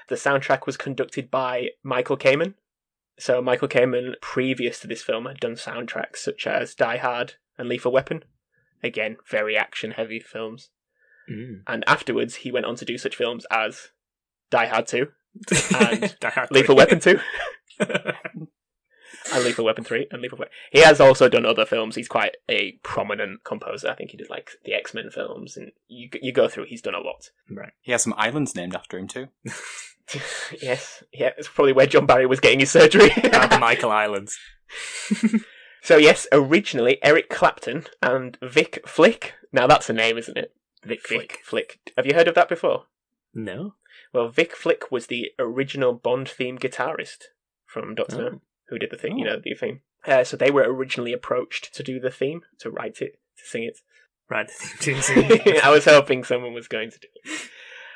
The 0.08 0.14
soundtrack 0.16 0.66
was 0.66 0.76
conducted 0.76 1.30
by 1.30 1.70
Michael 1.82 2.16
Kamen. 2.16 2.54
So 3.18 3.40
Michael 3.40 3.68
Kamen, 3.68 4.14
previous 4.20 4.80
to 4.80 4.86
this 4.86 5.02
film, 5.02 5.26
had 5.26 5.40
done 5.40 5.54
soundtracks 5.54 6.16
such 6.16 6.46
as 6.46 6.74
Die 6.74 6.96
Hard 6.96 7.34
and 7.58 7.68
Lethal 7.68 7.92
Weapon. 7.92 8.24
Again, 8.82 9.16
very 9.30 9.56
action-heavy 9.56 10.20
films. 10.20 10.70
Mm. 11.30 11.62
And 11.66 11.84
afterwards, 11.86 12.36
he 12.36 12.50
went 12.50 12.66
on 12.66 12.76
to 12.76 12.84
do 12.84 12.96
such 12.98 13.14
films 13.16 13.46
as 13.50 13.88
Die 14.50 14.66
Hard 14.66 14.86
2, 14.86 15.06
And 15.78 16.16
Die 16.18 16.30
Hard 16.30 16.50
Lethal 16.50 16.76
Weapon 16.76 16.98
2, 16.98 17.20
and 19.34 19.44
Lethal 19.44 19.64
Weapon 19.64 19.84
3, 19.84 20.06
and 20.10 20.22
Lethal 20.22 20.38
Weapon. 20.38 20.52
He 20.70 20.80
has 20.80 21.00
also 21.00 21.28
done 21.28 21.44
other 21.46 21.64
films. 21.66 21.94
He's 21.96 22.08
quite 22.08 22.36
a 22.48 22.72
prominent 22.82 23.44
composer. 23.44 23.88
I 23.88 23.94
think 23.94 24.10
he 24.10 24.16
did 24.16 24.30
like 24.30 24.50
the 24.64 24.74
X 24.74 24.94
Men 24.94 25.10
films, 25.10 25.56
and 25.56 25.72
you 25.88 26.08
you 26.20 26.32
go 26.32 26.48
through. 26.48 26.66
He's 26.66 26.82
done 26.82 26.94
a 26.94 27.00
lot. 27.00 27.30
Right. 27.50 27.72
He 27.80 27.92
has 27.92 28.02
some 28.02 28.14
islands 28.16 28.54
named 28.54 28.74
after 28.74 28.98
him 28.98 29.08
too. 29.08 29.28
yes, 30.62 31.02
yeah, 31.12 31.30
it's 31.38 31.48
probably 31.48 31.72
where 31.72 31.86
John 31.86 32.06
Barry 32.06 32.26
was 32.26 32.40
getting 32.40 32.60
his 32.60 32.70
surgery. 32.70 33.10
And 33.32 33.60
Michael 33.60 33.90
Islands. 33.92 34.38
so 35.82 35.96
yes, 35.96 36.26
originally 36.32 36.98
Eric 37.02 37.28
Clapton 37.28 37.86
and 38.02 38.36
Vic 38.42 38.82
Flick. 38.86 39.34
Now 39.52 39.66
that's 39.66 39.90
a 39.90 39.92
name, 39.92 40.18
isn't 40.18 40.36
it? 40.36 40.54
Vic 40.84 41.00
Vic 41.08 41.40
Flick. 41.44 41.76
Flick. 41.76 41.92
Have 41.96 42.06
you 42.06 42.14
heard 42.14 42.28
of 42.28 42.34
that 42.34 42.48
before? 42.48 42.84
No. 43.34 43.74
Well, 44.12 44.28
Vic 44.28 44.56
Flick 44.56 44.90
was 44.90 45.06
the 45.06 45.30
original 45.38 45.92
Bond 45.92 46.28
theme 46.28 46.58
guitarist 46.58 47.24
from 47.66 47.94
Doctor 47.94 48.30
Oh. 48.34 48.40
Who 48.70 48.78
did 48.78 48.90
the 48.90 48.96
theme, 48.96 49.12
Oh. 49.14 49.18
you 49.18 49.24
know, 49.24 49.40
the 49.42 49.54
theme. 49.54 49.80
Uh, 50.06 50.24
so 50.24 50.36
they 50.36 50.50
were 50.50 50.62
originally 50.72 51.12
approached 51.12 51.74
to 51.74 51.82
do 51.82 52.00
the 52.00 52.10
theme, 52.10 52.42
to 52.60 52.70
write 52.70 53.02
it, 53.02 53.18
to 53.38 53.44
sing 53.44 53.64
it. 53.64 53.78
Right. 54.30 54.46
the 54.48 54.94
theme 54.94 55.40
tune. 55.44 55.60
I 55.62 55.70
was 55.70 55.84
hoping 55.84 56.22
someone 56.24 56.54
was 56.54 56.68
going 56.68 56.90
to 56.92 56.98
do 57.00 57.08
it. 57.24 57.30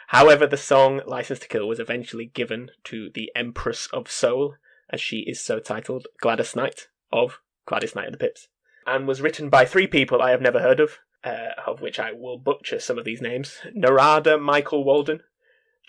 However, 0.09 0.47
the 0.47 0.57
song 0.57 1.01
License 1.07 1.39
to 1.41 1.49
Kill 1.49 1.67
was 1.67 1.81
eventually 1.81 2.27
given 2.27 2.71
to 2.85 3.09
the 3.15 3.31
Empress 3.35 3.89
of 3.93 4.11
Soul, 4.11 4.57
as 4.91 5.01
she 5.01 5.21
is 5.21 5.41
so 5.41 5.61
titled, 5.61 6.07
Gladys 6.21 6.55
Knight 6.55 6.89
of 7.13 7.39
Gladys 7.67 7.95
Knight 7.95 8.07
and 8.07 8.15
the 8.15 8.19
Pips, 8.19 8.49
and 8.87 9.09
was 9.09 9.23
written 9.23 9.49
by 9.49 9.65
three 9.65 9.87
people 9.87 10.21
I 10.21 10.31
have 10.31 10.43
never 10.43 10.61
heard 10.61 10.79
of, 10.81 10.99
uh, 11.25 11.53
of 11.67 11.81
which 11.81 11.99
I 11.99 12.13
will 12.13 12.37
butcher 12.37 12.79
some 12.81 12.99
of 12.99 13.05
these 13.07 13.23
names 13.23 13.59
Narada 13.73 14.37
Michael 14.37 14.85
Walden, 14.85 15.21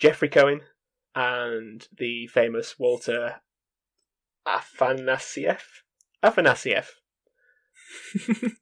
Jeffrey 0.00 0.28
Cohen, 0.30 0.62
and 1.14 1.86
the 1.96 2.26
famous 2.28 2.78
Walter 2.78 3.36
Afanasieff. 4.46 5.60
Afanasieff. 6.24 6.86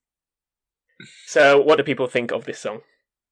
So, 1.27 1.61
what 1.61 1.77
do 1.77 1.83
people 1.83 2.07
think 2.07 2.31
of 2.31 2.45
this 2.45 2.61
song? 2.61 2.81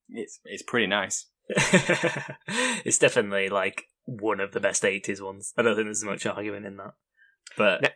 It's 0.09 0.41
it's 0.45 0.65
pretty 0.65 0.89
nice. 0.89 1.27
it's 1.49 2.99
definitely 2.99 3.49
like 3.49 3.85
one 4.05 4.41
of 4.41 4.53
the 4.53 4.61
best 4.61 4.83
80s 4.83 5.23
ones. 5.25 5.53
I 5.57 5.63
don't 5.63 5.77
think 5.77 5.87
there's 5.87 6.05
much 6.05 6.27
argument 6.27 6.67
in 6.67 6.77
that. 6.79 6.95
But, 7.57 7.83
No. 7.83 7.89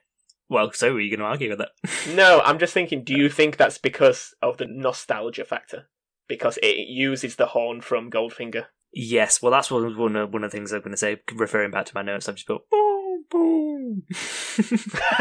well, 0.49 0.73
so 0.73 0.95
are 0.95 1.01
you 1.01 1.11
going 1.11 1.21
to 1.21 1.27
argue 1.27 1.51
with 1.51 1.59
that? 1.59 1.71
No, 2.15 2.41
I'm 2.45 2.59
just 2.59 2.73
thinking, 2.73 3.03
do 3.03 3.13
you 3.15 3.29
think 3.29 3.57
that's 3.57 3.79
because 3.79 4.35
of 4.41 4.59
the 4.59 4.67
nostalgia 4.67 5.45
factor? 5.45 5.89
Because 6.29 6.59
it 6.63 6.87
uses 6.89 7.37
the 7.37 7.47
horn 7.47 7.81
from 7.81 8.11
Goldfinger. 8.11 8.67
yes, 8.93 9.43
well, 9.43 9.53
that's 9.53 9.71
one, 9.71 9.97
one, 9.99 10.17
of, 10.17 10.33
one 10.33 10.45
of 10.45 10.51
the 10.51 10.57
things 10.57 10.73
I'm 10.73 10.81
going 10.81 10.93
to 10.93 10.97
say. 10.97 11.21
Referring 11.35 11.73
back 11.73 11.87
to 11.87 11.95
my 11.95 12.03
notes, 12.03 12.29
I've 12.29 12.37
just 12.37 12.47
put 12.47 12.69
boom, 12.71 12.96
boom. 13.31 14.03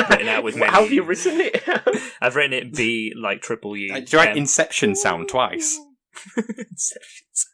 written 0.09 0.27
out 0.27 0.43
with 0.43 0.55
How 0.59 0.81
have 0.81 0.91
you 0.91 1.03
written 1.03 1.39
it? 1.39 1.63
I've 2.21 2.35
written 2.35 2.53
it 2.53 2.73
B 2.73 3.13
like 3.15 3.41
triple 3.41 3.75
U. 3.75 4.01
Do 4.01 4.17
you 4.17 4.23
write 4.23 4.37
Inception 4.37 4.95
sound 4.95 5.29
twice? 5.29 5.79
Inceptions. 6.37 7.45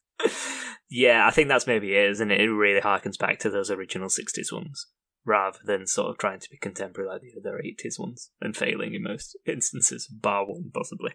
yeah, 0.89 1.25
I 1.27 1.31
think 1.31 1.47
that's 1.47 1.67
maybe 1.67 1.95
it, 1.95 2.11
isn't 2.11 2.31
it? 2.31 2.41
It 2.41 2.51
really 2.51 2.81
harkens 2.81 3.17
back 3.17 3.39
to 3.39 3.49
those 3.49 3.71
original 3.71 4.09
60s 4.09 4.51
ones, 4.51 4.87
rather 5.25 5.59
than 5.65 5.87
sort 5.87 6.09
of 6.09 6.17
trying 6.17 6.39
to 6.39 6.49
be 6.49 6.57
contemporary 6.57 7.09
like 7.09 7.21
the 7.21 7.33
other 7.39 7.59
80s 7.63 7.99
ones, 7.99 8.29
and 8.39 8.55
failing 8.55 8.93
in 8.93 9.03
most 9.03 9.37
instances, 9.45 10.07
bar 10.07 10.45
one, 10.45 10.71
possibly. 10.73 11.11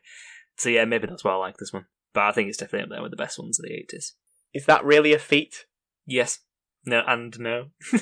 So 0.59 0.71
yeah, 0.71 0.85
maybe 0.85 1.07
that's 1.07 1.25
why 1.25 1.33
I 1.33 1.37
like 1.37 1.57
this 1.59 1.73
one. 1.73 1.87
But 2.13 2.25
I 2.25 2.33
think 2.33 2.49
it's 2.49 2.59
definitely 2.59 2.85
up 2.85 2.91
there 2.91 3.03
with 3.03 3.11
the 3.11 3.17
best 3.17 3.39
ones 3.39 3.59
of 3.61 3.65
the 3.65 3.75
80s. 3.75 4.13
Is 4.55 4.65
that 4.67 4.85
really 4.85 5.13
a 5.13 5.19
feat? 5.19 5.67
Yes. 6.07 6.39
No, 6.87 7.03
and 7.07 7.39
no. 7.39 7.67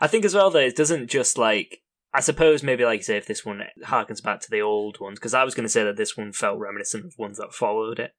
I 0.00 0.06
think 0.06 0.24
as 0.24 0.34
well 0.34 0.50
that 0.50 0.62
it 0.64 0.76
doesn't 0.76 1.08
just 1.08 1.36
like. 1.36 1.82
I 2.14 2.20
suppose 2.20 2.62
maybe 2.62 2.84
like 2.84 3.02
say 3.02 3.18
if 3.18 3.26
this 3.26 3.44
one 3.44 3.62
harkens 3.84 4.22
back 4.22 4.40
to 4.40 4.50
the 4.50 4.62
old 4.62 5.00
ones 5.00 5.18
because 5.18 5.34
I 5.34 5.44
was 5.44 5.54
going 5.54 5.66
to 5.66 5.70
say 5.70 5.84
that 5.84 5.96
this 5.96 6.16
one 6.16 6.32
felt 6.32 6.58
reminiscent 6.58 7.04
of 7.04 7.12
ones 7.18 7.36
that 7.36 7.52
followed 7.52 7.98
it, 7.98 8.12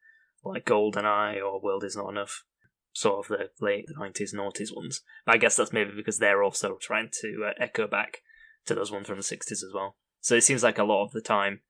like 0.44 0.65
Golden 0.65 1.06
Eye 1.06 1.39
or 1.39 1.60
World 1.60 1.84
Is 1.84 1.96
Not 1.96 2.10
Enough, 2.10 2.44
sort 2.94 3.25
of 3.25 3.27
the 3.29 3.50
late 3.65 3.86
nineties, 3.98 4.36
noughties 4.36 4.75
ones. 4.75 5.01
But 5.25 5.36
I 5.36 5.38
guess 5.39 5.56
that's 5.56 5.74
maybe 5.74 5.91
because 5.96 6.20
they're 6.20 6.44
also 6.44 6.77
trying 6.79 7.10
to 7.22 7.48
uh, 7.48 7.53
echo 7.60 7.88
back 7.88 8.20
to 8.65 8.75
those 8.75 8.91
ones 8.91 9.08
from 9.08 9.17
the 9.17 9.24
sixties 9.24 9.63
as 9.63 9.74
well. 9.74 9.96
So 10.20 10.36
it 10.36 10.44
seems 10.44 10.62
like 10.62 10.77
a 10.77 10.84
lot 10.84 11.06
of 11.06 11.12
the 11.12 11.22
time, 11.22 11.62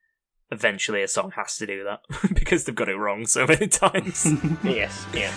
eventually 0.51 1.03
a 1.03 1.07
song 1.07 1.31
has 1.35 1.55
to 1.57 1.65
do 1.65 1.85
that 1.85 2.33
because 2.33 2.63
they've 2.63 2.75
got 2.75 2.89
it 2.89 2.97
wrong 2.97 3.25
so 3.25 3.45
many 3.45 3.67
times. 3.67 4.27
yes, 4.63 5.05
yeah. 5.13 5.33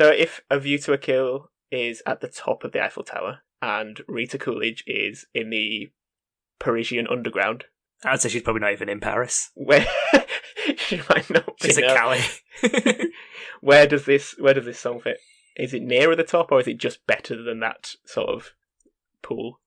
So 0.00 0.08
if 0.08 0.40
A 0.48 0.58
View 0.58 0.78
to 0.78 0.94
a 0.94 0.98
Kill 0.98 1.50
is 1.70 2.02
at 2.06 2.22
the 2.22 2.28
top 2.28 2.64
of 2.64 2.72
the 2.72 2.82
Eiffel 2.82 3.04
Tower 3.04 3.40
and 3.60 4.00
Rita 4.08 4.38
Coolidge 4.38 4.82
is 4.86 5.26
in 5.34 5.50
the 5.50 5.90
Parisian 6.58 7.06
underground, 7.06 7.66
I'd 8.02 8.22
say 8.22 8.30
she's 8.30 8.40
probably 8.40 8.62
not 8.62 8.72
even 8.72 8.88
in 8.88 9.00
Paris. 9.00 9.50
where 9.52 9.86
she 10.78 11.02
might 11.10 11.28
not 11.28 11.58
be 11.60 11.68
She's 11.68 11.76
at 11.76 11.84
no. 11.88 11.94
Calais. 11.94 12.24
where 13.60 13.86
does 13.86 14.06
this 14.06 14.34
where 14.38 14.54
does 14.54 14.64
this 14.64 14.78
song 14.78 15.00
fit? 15.00 15.18
Is 15.58 15.74
it 15.74 15.82
nearer 15.82 16.16
the 16.16 16.24
top 16.24 16.50
or 16.50 16.60
is 16.60 16.66
it 16.66 16.78
just 16.78 17.06
better 17.06 17.42
than 17.42 17.60
that 17.60 17.96
sort 18.06 18.30
of 18.30 18.52
pool? 19.20 19.60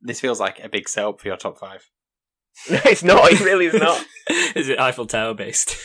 This 0.00 0.20
feels 0.20 0.40
like 0.40 0.58
a 0.64 0.70
big 0.70 0.88
setup 0.88 1.20
for 1.20 1.28
your 1.28 1.36
top 1.36 1.58
five. 1.58 1.90
No, 2.70 2.80
it's 2.86 3.02
not. 3.02 3.30
It 3.30 3.40
really 3.40 3.66
is 3.66 3.74
not. 3.74 4.02
Is 4.54 4.70
it 4.70 4.80
Eiffel 4.80 5.04
Tower 5.04 5.34
based? 5.34 5.76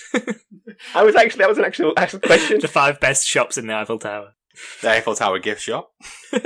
I 0.95 1.03
was 1.03 1.15
actually 1.15 1.39
that 1.39 1.49
was 1.49 1.57
an 1.57 1.65
actual 1.65 1.93
actual 1.97 2.19
question. 2.19 2.59
the 2.59 2.67
five 2.67 2.99
best 2.99 3.27
shops 3.27 3.57
in 3.57 3.67
the 3.67 3.73
Eiffel 3.75 3.99
Tower. 3.99 4.33
The 4.81 4.91
Eiffel 4.91 5.15
Tower 5.15 5.39
gift 5.39 5.61
shop. 5.61 5.91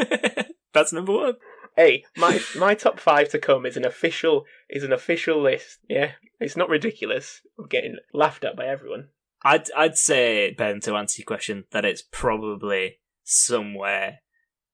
That's 0.74 0.94
number 0.94 1.12
one. 1.14 1.34
hey, 1.76 2.04
my 2.18 2.40
my 2.58 2.74
top 2.76 3.00
five 3.00 3.30
to 3.30 3.40
come 3.40 3.66
is 3.66 3.78
an 3.78 3.86
official 3.86 4.46
is 4.70 4.84
an 4.84 4.94
official 4.94 5.42
list. 5.42 5.80
Yeah, 5.90 6.12
it's 6.40 6.58
not 6.58 6.70
ridiculous. 6.70 7.42
I'm 7.58 7.68
getting 7.68 7.96
laughed 8.14 8.44
at 8.46 8.56
by 8.56 8.66
everyone. 8.68 9.10
I'd 9.44 9.72
I'd 9.76 9.98
say 9.98 10.54
Ben 10.58 10.80
to 10.82 10.96
answer 10.96 11.22
your 11.22 11.26
question 11.26 11.66
that 11.72 11.86
it's 11.86 12.04
probably 12.12 13.00
somewhere 13.24 14.20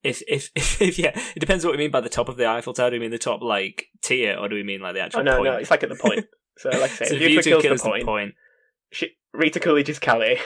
If, 0.04 0.22
if 0.28 0.50
if 0.56 0.82
if 0.82 0.98
yeah, 1.00 1.12
it 1.36 1.40
depends 1.40 1.64
what 1.66 1.72
we 1.72 1.78
mean 1.78 1.92
by 1.92 2.02
the 2.02 2.10
top 2.10 2.30
of 2.30 2.38
the 2.38 2.48
Eiffel 2.48 2.74
Tower. 2.74 2.90
Do 2.90 2.96
we 2.96 3.00
mean 3.00 3.12
the 3.12 3.18
top 3.18 3.42
like 3.42 3.86
tier, 4.02 4.36
or 4.38 4.50
do 4.50 4.56
we 4.56 4.64
mean 4.64 4.82
like 4.82 4.94
the 4.96 5.02
actual 5.02 5.22
Oh 5.22 5.24
no, 5.24 5.38
point? 5.38 5.46
no, 5.46 5.54
it's 5.58 5.72
like 5.72 5.84
at 5.84 5.90
the 5.90 5.96
point. 5.96 6.26
So 6.58 6.70
like 6.70 6.82
I 6.82 6.88
say, 6.88 7.06
so 7.06 7.14
if 7.16 7.20
View 7.20 7.28
View 7.30 7.42
to 7.42 7.50
kills 7.50 7.64
kills 7.64 7.82
the 7.84 7.90
point, 7.90 8.06
point. 8.06 8.34
she, 8.92 9.12
Rita 9.34 9.60
Coolidge's 9.60 10.00
Calais. 10.00 10.40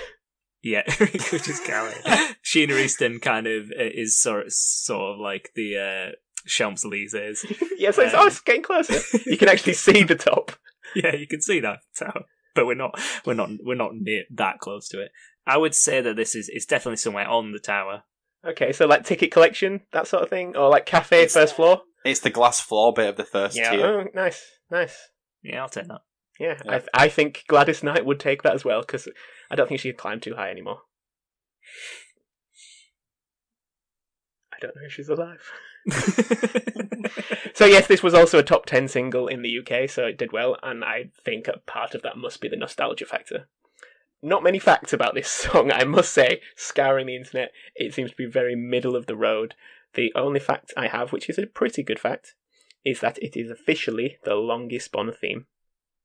Yeah, 0.63 0.83
which 0.99 1.47
is 1.47 1.59
Callie. 1.59 1.93
Sheena 2.43 2.71
Easton 2.83 3.19
kind 3.19 3.45
of 3.47 3.65
uh, 3.71 3.83
is 3.83 4.17
sort 4.19 4.51
sort 4.51 5.13
of 5.13 5.19
like 5.19 5.51
the 5.55 5.77
uh, 5.77 6.11
Champs 6.47 6.83
Elysees. 6.83 7.45
yeah, 7.77 7.91
so 7.91 8.01
it's, 8.01 8.13
Um, 8.13 8.21
oh, 8.23 8.27
it's 8.27 8.41
getting 8.41 8.63
closer. 8.63 8.99
You 9.29 9.37
can 9.37 9.47
actually 9.49 9.73
see 9.73 10.03
the 10.03 10.15
top. 10.15 10.51
yeah, 10.95 11.15
you 11.15 11.27
can 11.27 11.41
see 11.41 11.59
that 11.59 11.79
tower, 11.97 12.23
but 12.55 12.65
we're 12.65 12.73
not 12.75 12.99
we're 13.25 13.33
not 13.35 13.49
we're 13.63 13.75
not 13.75 13.91
near 13.95 14.23
that 14.33 14.57
close 14.59 14.87
to 14.89 15.01
it. 15.01 15.11
I 15.45 15.57
would 15.57 15.75
say 15.75 16.01
that 16.01 16.15
this 16.15 16.33
is 16.33 16.49
it's 16.51 16.65
definitely 16.65 16.97
somewhere 16.97 17.27
on 17.27 17.51
the 17.51 17.59
tower. 17.59 18.03
Okay, 18.43 18.71
so 18.73 18.85
like 18.87 19.03
ticket 19.05 19.31
collection, 19.31 19.81
that 19.91 20.07
sort 20.07 20.23
of 20.23 20.29
thing, 20.29 20.55
or 20.55 20.69
like 20.69 20.85
cafe 20.87 21.17
It's- 21.17 21.33
first 21.33 21.55
floor. 21.55 21.81
It's 22.03 22.19
the 22.19 22.29
glass 22.29 22.59
floor 22.59 22.93
bit 22.93 23.09
of 23.09 23.17
the 23.17 23.23
first 23.23 23.55
Yeah, 23.57 23.71
tier. 23.71 23.85
oh, 23.87 24.07
nice, 24.13 24.43
nice. 24.69 24.95
Yeah, 25.41 25.61
I'll 25.63 25.69
take 25.69 25.87
that. 25.87 26.01
Yeah, 26.39 26.57
Yeah. 26.65 26.81
I, 26.93 27.05
I 27.05 27.09
think 27.09 27.43
Gladys 27.47 27.83
Knight 27.83 28.05
would 28.05 28.19
take 28.19 28.43
that 28.43 28.55
as 28.55 28.65
well 28.65 28.81
because 28.81 29.07
I 29.49 29.55
don't 29.55 29.67
think 29.67 29.81
she 29.81 29.89
could 29.89 29.97
climb 29.99 30.19
too 30.19 30.35
high 30.35 30.49
anymore. 30.49 30.81
I 34.53 34.57
don't 34.59 34.75
know 34.75 34.83
if 34.85 34.93
she's 34.93 35.09
alive. 35.09 35.51
So 37.55 37.65
yes, 37.65 37.87
this 37.87 38.03
was 38.03 38.13
also 38.13 38.37
a 38.37 38.43
top 38.43 38.65
ten 38.65 38.89
single 38.89 39.29
in 39.29 39.41
the 39.41 39.59
UK, 39.59 39.89
so 39.89 40.05
it 40.05 40.17
did 40.17 40.33
well, 40.33 40.57
and 40.61 40.83
I 40.83 41.11
think 41.23 41.47
a 41.47 41.59
part 41.59 41.95
of 41.95 42.01
that 42.01 42.17
must 42.17 42.41
be 42.41 42.49
the 42.49 42.57
nostalgia 42.57 43.05
factor. 43.05 43.47
Not 44.21 44.43
many 44.43 44.59
facts 44.59 44.91
about 44.91 45.15
this 45.15 45.31
song, 45.31 45.71
I 45.71 45.85
must 45.85 46.11
say. 46.13 46.41
Scouring 46.57 47.07
the 47.07 47.15
internet, 47.15 47.53
it 47.73 47.93
seems 47.93 48.11
to 48.11 48.17
be 48.17 48.25
very 48.25 48.57
middle 48.57 48.93
of 48.93 49.05
the 49.05 49.15
road. 49.15 49.55
The 49.93 50.11
only 50.15 50.41
fact 50.41 50.73
I 50.75 50.87
have, 50.87 51.13
which 51.13 51.29
is 51.29 51.37
a 51.37 51.47
pretty 51.47 51.81
good 51.81 51.97
fact, 51.97 52.35
is 52.83 52.99
that 52.99 53.17
it 53.19 53.37
is 53.37 53.49
officially 53.49 54.17
the 54.25 54.35
longest 54.35 54.91
Bond 54.91 55.15
theme 55.15 55.45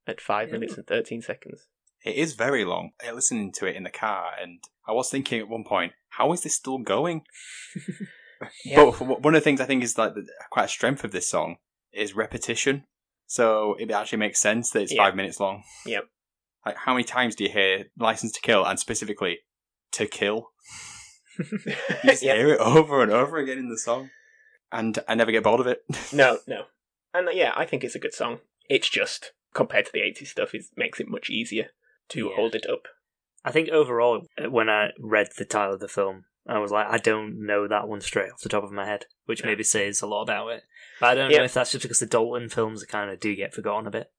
at 0.07 0.21
five 0.21 0.50
minutes 0.50 0.76
and 0.76 0.87
thirteen 0.87 1.23
seconds. 1.23 1.66
It 2.04 2.16
is 2.16 2.33
very 2.35 2.64
long. 2.64 2.90
I 3.07 3.12
listening 3.12 3.52
to 3.52 3.66
it 3.66 3.76
in 3.76 3.83
the 3.85 3.90
car, 3.90 4.30
and 4.40 4.61
I 4.88 4.92
was 4.92 5.11
thinking 5.11 5.38
at 5.40 5.49
one 5.49 5.64
point, 5.64 5.92
how 6.11 6.33
is 6.33 6.42
this 6.42 6.54
still 6.54 6.78
going? 6.78 7.23
Yeah. 8.64 8.90
But 8.99 9.21
one 9.23 9.35
of 9.35 9.40
the 9.40 9.45
things 9.45 9.61
I 9.61 9.66
think 9.66 9.83
is 9.85 9.99
like 9.99 10.14
quite 10.50 10.64
a 10.64 10.69
strength 10.69 11.04
of 11.04 11.12
this 11.12 11.28
song 11.28 11.57
is 11.92 12.16
repetition. 12.16 12.85
So 13.26 13.75
it 13.78 13.90
actually 13.90 14.16
makes 14.19 14.40
sense 14.40 14.71
that 14.71 14.80
it's 14.80 14.92
Yeah. 14.95 15.02
five 15.04 15.14
minutes 15.14 15.38
long. 15.40 15.62
Yep. 15.85 16.04
Like 16.64 16.76
how 16.76 16.95
many 16.95 17.04
times 17.04 17.35
do 17.37 17.45
you 17.45 17.50
hear 17.50 17.90
"License 17.99 18.33
to 18.33 18.40
Kill" 18.40 18.64
and 18.64 18.78
specifically 18.80 19.40
"To 19.92 20.07
Kill"? 20.07 20.52
You 21.38 21.57
just 22.04 22.23
yeah. 22.23 22.35
hear 22.35 22.54
it 22.54 22.61
over 22.61 23.02
and 23.02 23.12
over 23.12 23.37
again 23.38 23.59
in 23.59 23.69
the 23.69 23.78
song, 23.78 24.09
and 24.73 24.99
I 25.09 25.14
never 25.14 25.33
get 25.33 25.42
bored 25.45 25.61
of 25.61 25.66
it. 25.66 25.83
No, 26.12 26.38
no. 26.47 26.64
And 27.14 27.28
uh, 27.28 27.33
yeah, 27.33 27.52
I 27.57 27.66
think 27.66 27.85
it's 27.85 27.95
a 27.95 27.99
good 28.00 28.14
song. 28.14 28.38
It's 28.69 28.88
just 28.88 29.33
compared 29.54 29.87
to 29.87 29.92
the 29.92 30.00
80s 30.00 30.28
stuff, 30.28 30.54
it 30.54 30.64
makes 30.76 31.00
it 31.00 31.09
much 31.09 31.30
easier 31.30 31.71
to 32.11 32.28
Yeah. 32.28 32.35
hold 32.37 32.54
it 32.54 32.66
up. 32.69 32.88
I 33.45 33.50
think 33.52 33.69
overall, 33.71 34.26
when 34.49 34.69
I 34.69 34.90
read 34.99 35.28
the 35.37 35.45
title 35.45 35.75
of 35.75 35.80
the 35.80 35.88
film, 35.88 36.25
I 36.47 36.59
was 36.59 36.71
like, 36.73 36.87
I 36.88 36.99
don't 36.99 37.45
know 37.47 37.69
that 37.69 37.88
one 37.88 38.00
straight 38.00 38.30
off 38.33 38.40
the 38.40 38.49
top 38.49 38.64
of 38.64 38.73
my 38.73 38.85
head, 38.87 39.07
which 39.26 39.40
Yeah. 39.40 39.47
maybe 39.47 39.62
says 39.64 40.02
a 40.02 40.07
lot 40.07 40.23
about 40.23 40.49
it. 40.49 40.64
But 41.00 41.11
I 41.11 41.14
don't 41.14 41.30
Yeah. 41.30 41.38
know 41.38 41.45
if 41.45 41.54
that's 41.54 41.73
just 41.73 41.83
because 41.83 42.00
the 42.00 42.07
Dalton 42.07 42.49
films 42.49 42.85
kind 42.85 43.11
of 43.11 43.21
do 43.21 43.35
get 43.35 43.54
forgotten 43.54 43.87
a 43.87 43.90
bit. 43.90 44.11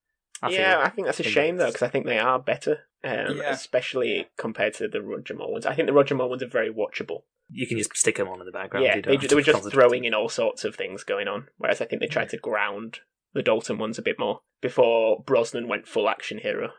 I 0.42 0.50
yeah, 0.50 0.76
feel. 0.76 0.86
I 0.86 0.90
think 0.90 1.06
that's 1.06 1.20
a 1.20 1.24
shame 1.24 1.58
though, 1.58 1.68
because 1.68 1.84
I 1.84 1.88
think 1.90 2.06
they 2.08 2.18
are 2.18 2.40
better, 2.40 2.88
um, 3.04 3.38
Yeah. 3.38 3.52
especially 3.52 4.30
compared 4.38 4.74
to 4.76 4.88
the 4.88 5.02
Roger 5.02 5.36
Moore 5.36 5.52
ones. 5.52 5.66
I 5.68 5.76
think 5.76 5.86
the 5.88 5.94
Roger 5.94 6.16
Moore 6.16 6.30
ones 6.30 6.42
are 6.44 6.48
very 6.48 6.74
watchable. 6.74 7.24
you 7.54 7.68
can 7.68 7.78
just 7.78 7.94
stick 7.98 8.16
them 8.16 8.30
on 8.30 8.40
in 8.40 8.46
the 8.46 8.52
background. 8.52 8.86
yeah, 8.86 8.96
you 8.96 9.02
they, 9.02 9.18
they 9.18 9.36
were 9.36 9.42
just 9.42 9.70
throwing 9.72 10.06
in 10.06 10.14
all 10.14 10.30
sorts 10.30 10.64
of 10.64 10.74
things 10.74 11.04
going 11.04 11.28
on, 11.28 11.50
whereas 11.58 11.82
I 11.82 11.86
think 11.86 12.00
they 12.02 12.08
tried 12.08 12.30
to 12.30 12.38
ground 12.38 13.02
the 13.34 13.44
Dalton 13.44 13.78
ones 13.78 13.98
a 13.98 14.02
bit 14.02 14.20
more 14.20 14.42
before 14.62 15.24
Brosnan 15.26 15.68
went 15.68 15.88
full 15.88 16.10
action 16.10 16.40
hero. 16.40 16.72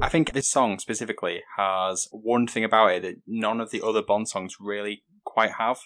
I 0.00 0.08
think 0.08 0.32
this 0.32 0.48
song 0.48 0.78
specifically 0.78 1.42
has 1.56 2.08
one 2.10 2.46
thing 2.46 2.64
about 2.64 2.92
it 2.92 3.02
that 3.02 3.16
none 3.26 3.60
of 3.60 3.70
the 3.70 3.82
other 3.82 4.02
Bond 4.02 4.28
songs 4.28 4.56
really 4.60 5.04
quite 5.24 5.52
have, 5.52 5.78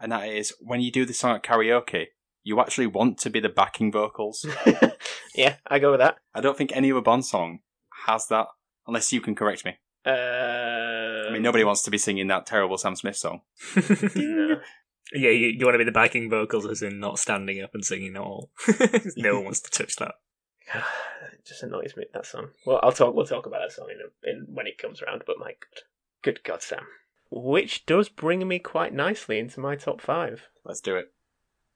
and 0.00 0.12
that 0.12 0.28
is 0.28 0.52
when 0.60 0.80
you 0.80 0.90
do 0.90 1.06
the 1.06 1.14
song 1.14 1.36
at 1.36 1.42
karaoke, 1.42 2.06
you 2.42 2.60
actually 2.60 2.86
want 2.86 3.18
to 3.18 3.30
be 3.30 3.40
the 3.40 3.48
backing 3.48 3.90
vocals. 3.90 4.44
yeah, 5.34 5.56
I 5.66 5.78
go 5.78 5.92
with 5.92 6.00
that. 6.00 6.18
I 6.34 6.40
don't 6.40 6.56
think 6.56 6.72
any 6.72 6.92
other 6.92 7.00
Bond 7.00 7.24
song 7.24 7.60
has 8.06 8.26
that, 8.28 8.48
unless 8.86 9.12
you 9.12 9.20
can 9.20 9.34
correct 9.34 9.64
me. 9.64 9.78
Uh, 10.06 10.10
I 10.10 11.30
mean, 11.32 11.42
nobody 11.42 11.64
wants 11.64 11.82
to 11.82 11.90
be 11.90 11.96
singing 11.96 12.26
that 12.28 12.44
terrible 12.44 12.76
Sam 12.76 12.94
Smith 12.94 13.16
song. 13.16 13.40
no. 14.14 14.60
Yeah, 15.12 15.30
you, 15.30 15.48
you 15.48 15.64
want 15.64 15.74
to 15.74 15.78
be 15.78 15.84
the 15.84 15.92
backing 15.92 16.30
vocals, 16.30 16.66
as 16.66 16.82
in 16.82 16.98
not 16.98 17.18
standing 17.18 17.62
up 17.62 17.74
and 17.74 17.84
singing 17.84 18.16
at 18.16 18.22
all. 18.22 18.50
no 19.16 19.34
one 19.36 19.44
wants 19.44 19.60
to 19.60 19.70
touch 19.70 19.96
that. 19.96 20.14
it 20.74 21.44
just 21.44 21.62
annoys 21.62 21.94
me 21.96 22.06
that 22.14 22.26
song. 22.26 22.48
Well, 22.66 22.80
I'll 22.82 22.92
talk. 22.92 23.14
We'll 23.14 23.26
talk 23.26 23.46
about 23.46 23.60
that 23.60 23.72
song 23.72 23.88
in, 23.90 23.98
a, 24.00 24.30
in 24.30 24.46
when 24.54 24.66
it 24.66 24.78
comes 24.78 25.02
around. 25.02 25.24
But 25.26 25.38
my 25.38 25.48
god, 25.52 25.82
good 26.22 26.42
God, 26.42 26.62
Sam. 26.62 26.86
Which 27.30 27.84
does 27.86 28.08
bring 28.08 28.46
me 28.46 28.58
quite 28.58 28.94
nicely 28.94 29.38
into 29.38 29.60
my 29.60 29.76
top 29.76 30.00
five. 30.00 30.48
Let's 30.64 30.80
do 30.80 30.96
it. 30.96 31.12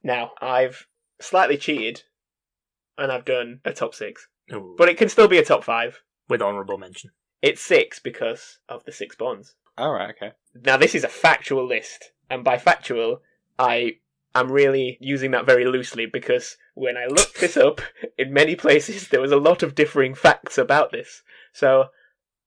Now 0.02 0.32
I've 0.40 0.86
slightly 1.20 1.56
cheated, 1.56 2.04
and 2.96 3.10
I've 3.12 3.24
done 3.24 3.60
a 3.64 3.72
top 3.72 3.94
six, 3.94 4.28
Ooh, 4.52 4.74
but 4.78 4.88
it 4.88 4.96
can 4.96 5.08
still 5.08 5.28
be 5.28 5.38
a 5.38 5.44
top 5.44 5.64
five. 5.64 6.02
with 6.28 6.42
honourable 6.42 6.78
mention. 6.78 7.10
It's 7.42 7.60
six 7.60 7.98
because 7.98 8.58
of 8.68 8.84
the 8.84 8.92
six 8.92 9.16
bonds. 9.16 9.54
All 9.76 9.92
right, 9.92 10.10
okay. 10.10 10.32
Now 10.54 10.76
this 10.76 10.94
is 10.94 11.04
a 11.04 11.08
factual 11.08 11.66
list, 11.66 12.12
and 12.30 12.44
by 12.44 12.58
factual, 12.58 13.22
I 13.58 13.98
am 14.34 14.52
really 14.52 14.98
using 15.00 15.30
that 15.32 15.46
very 15.46 15.64
loosely 15.64 16.06
because 16.06 16.56
when 16.74 16.96
I 16.96 17.06
looked 17.06 17.40
this 17.40 17.56
up, 17.56 17.80
in 18.16 18.32
many 18.32 18.54
places 18.54 19.08
there 19.08 19.20
was 19.20 19.32
a 19.32 19.36
lot 19.36 19.62
of 19.62 19.74
differing 19.74 20.14
facts 20.14 20.58
about 20.58 20.92
this. 20.92 21.22
So 21.52 21.86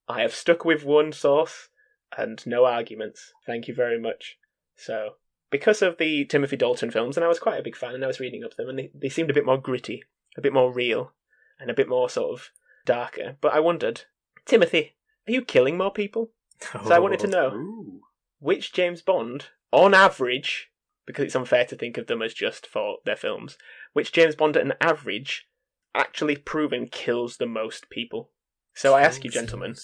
I 0.07 0.21
have 0.21 0.33
stuck 0.33 0.65
with 0.65 0.85
one 0.85 1.11
source 1.11 1.69
and 2.17 2.45
no 2.45 2.65
arguments. 2.65 3.33
Thank 3.45 3.67
you 3.67 3.73
very 3.73 3.99
much. 3.99 4.37
So 4.75 5.15
because 5.49 5.81
of 5.81 5.97
the 5.97 6.25
Timothy 6.25 6.55
Dalton 6.55 6.91
films, 6.91 7.17
and 7.17 7.23
I 7.23 7.27
was 7.27 7.39
quite 7.39 7.59
a 7.59 7.63
big 7.63 7.75
fan, 7.75 7.93
and 7.93 8.03
I 8.03 8.07
was 8.07 8.19
reading 8.19 8.43
up 8.43 8.55
them, 8.55 8.69
and 8.69 8.79
they, 8.79 8.91
they 8.95 9.09
seemed 9.09 9.29
a 9.29 9.33
bit 9.33 9.45
more 9.45 9.57
gritty, 9.57 10.03
a 10.37 10.41
bit 10.41 10.53
more 10.53 10.73
real, 10.73 11.11
and 11.59 11.69
a 11.69 11.75
bit 11.75 11.89
more 11.89 12.09
sort 12.09 12.31
of 12.31 12.49
darker. 12.85 13.37
But 13.41 13.53
I 13.53 13.59
wondered, 13.59 14.03
Timothy, 14.45 14.95
are 15.27 15.31
you 15.31 15.43
killing 15.43 15.77
more 15.77 15.91
people? 15.91 16.31
So 16.59 16.91
I 16.91 16.99
wanted 16.99 17.19
to 17.19 17.27
know 17.27 17.51
Ooh. 17.53 18.01
which 18.39 18.71
James 18.71 19.01
Bond, 19.01 19.47
on 19.71 19.93
average, 19.93 20.69
because 21.05 21.25
it's 21.25 21.35
unfair 21.35 21.65
to 21.65 21.75
think 21.75 21.97
of 21.97 22.07
them 22.07 22.21
as 22.21 22.33
just 22.33 22.67
for 22.67 22.97
their 23.05 23.15
films, 23.15 23.57
which 23.93 24.11
James 24.11 24.35
Bond 24.35 24.55
at 24.57 24.65
an 24.65 24.73
average 24.81 25.47
actually 25.95 26.35
proven 26.37 26.87
kills 26.87 27.37
the 27.37 27.45
most 27.45 27.89
people. 27.89 28.29
So 28.73 28.93
I 28.93 29.01
ask 29.01 29.23
you, 29.23 29.29
gentlemen, 29.29 29.75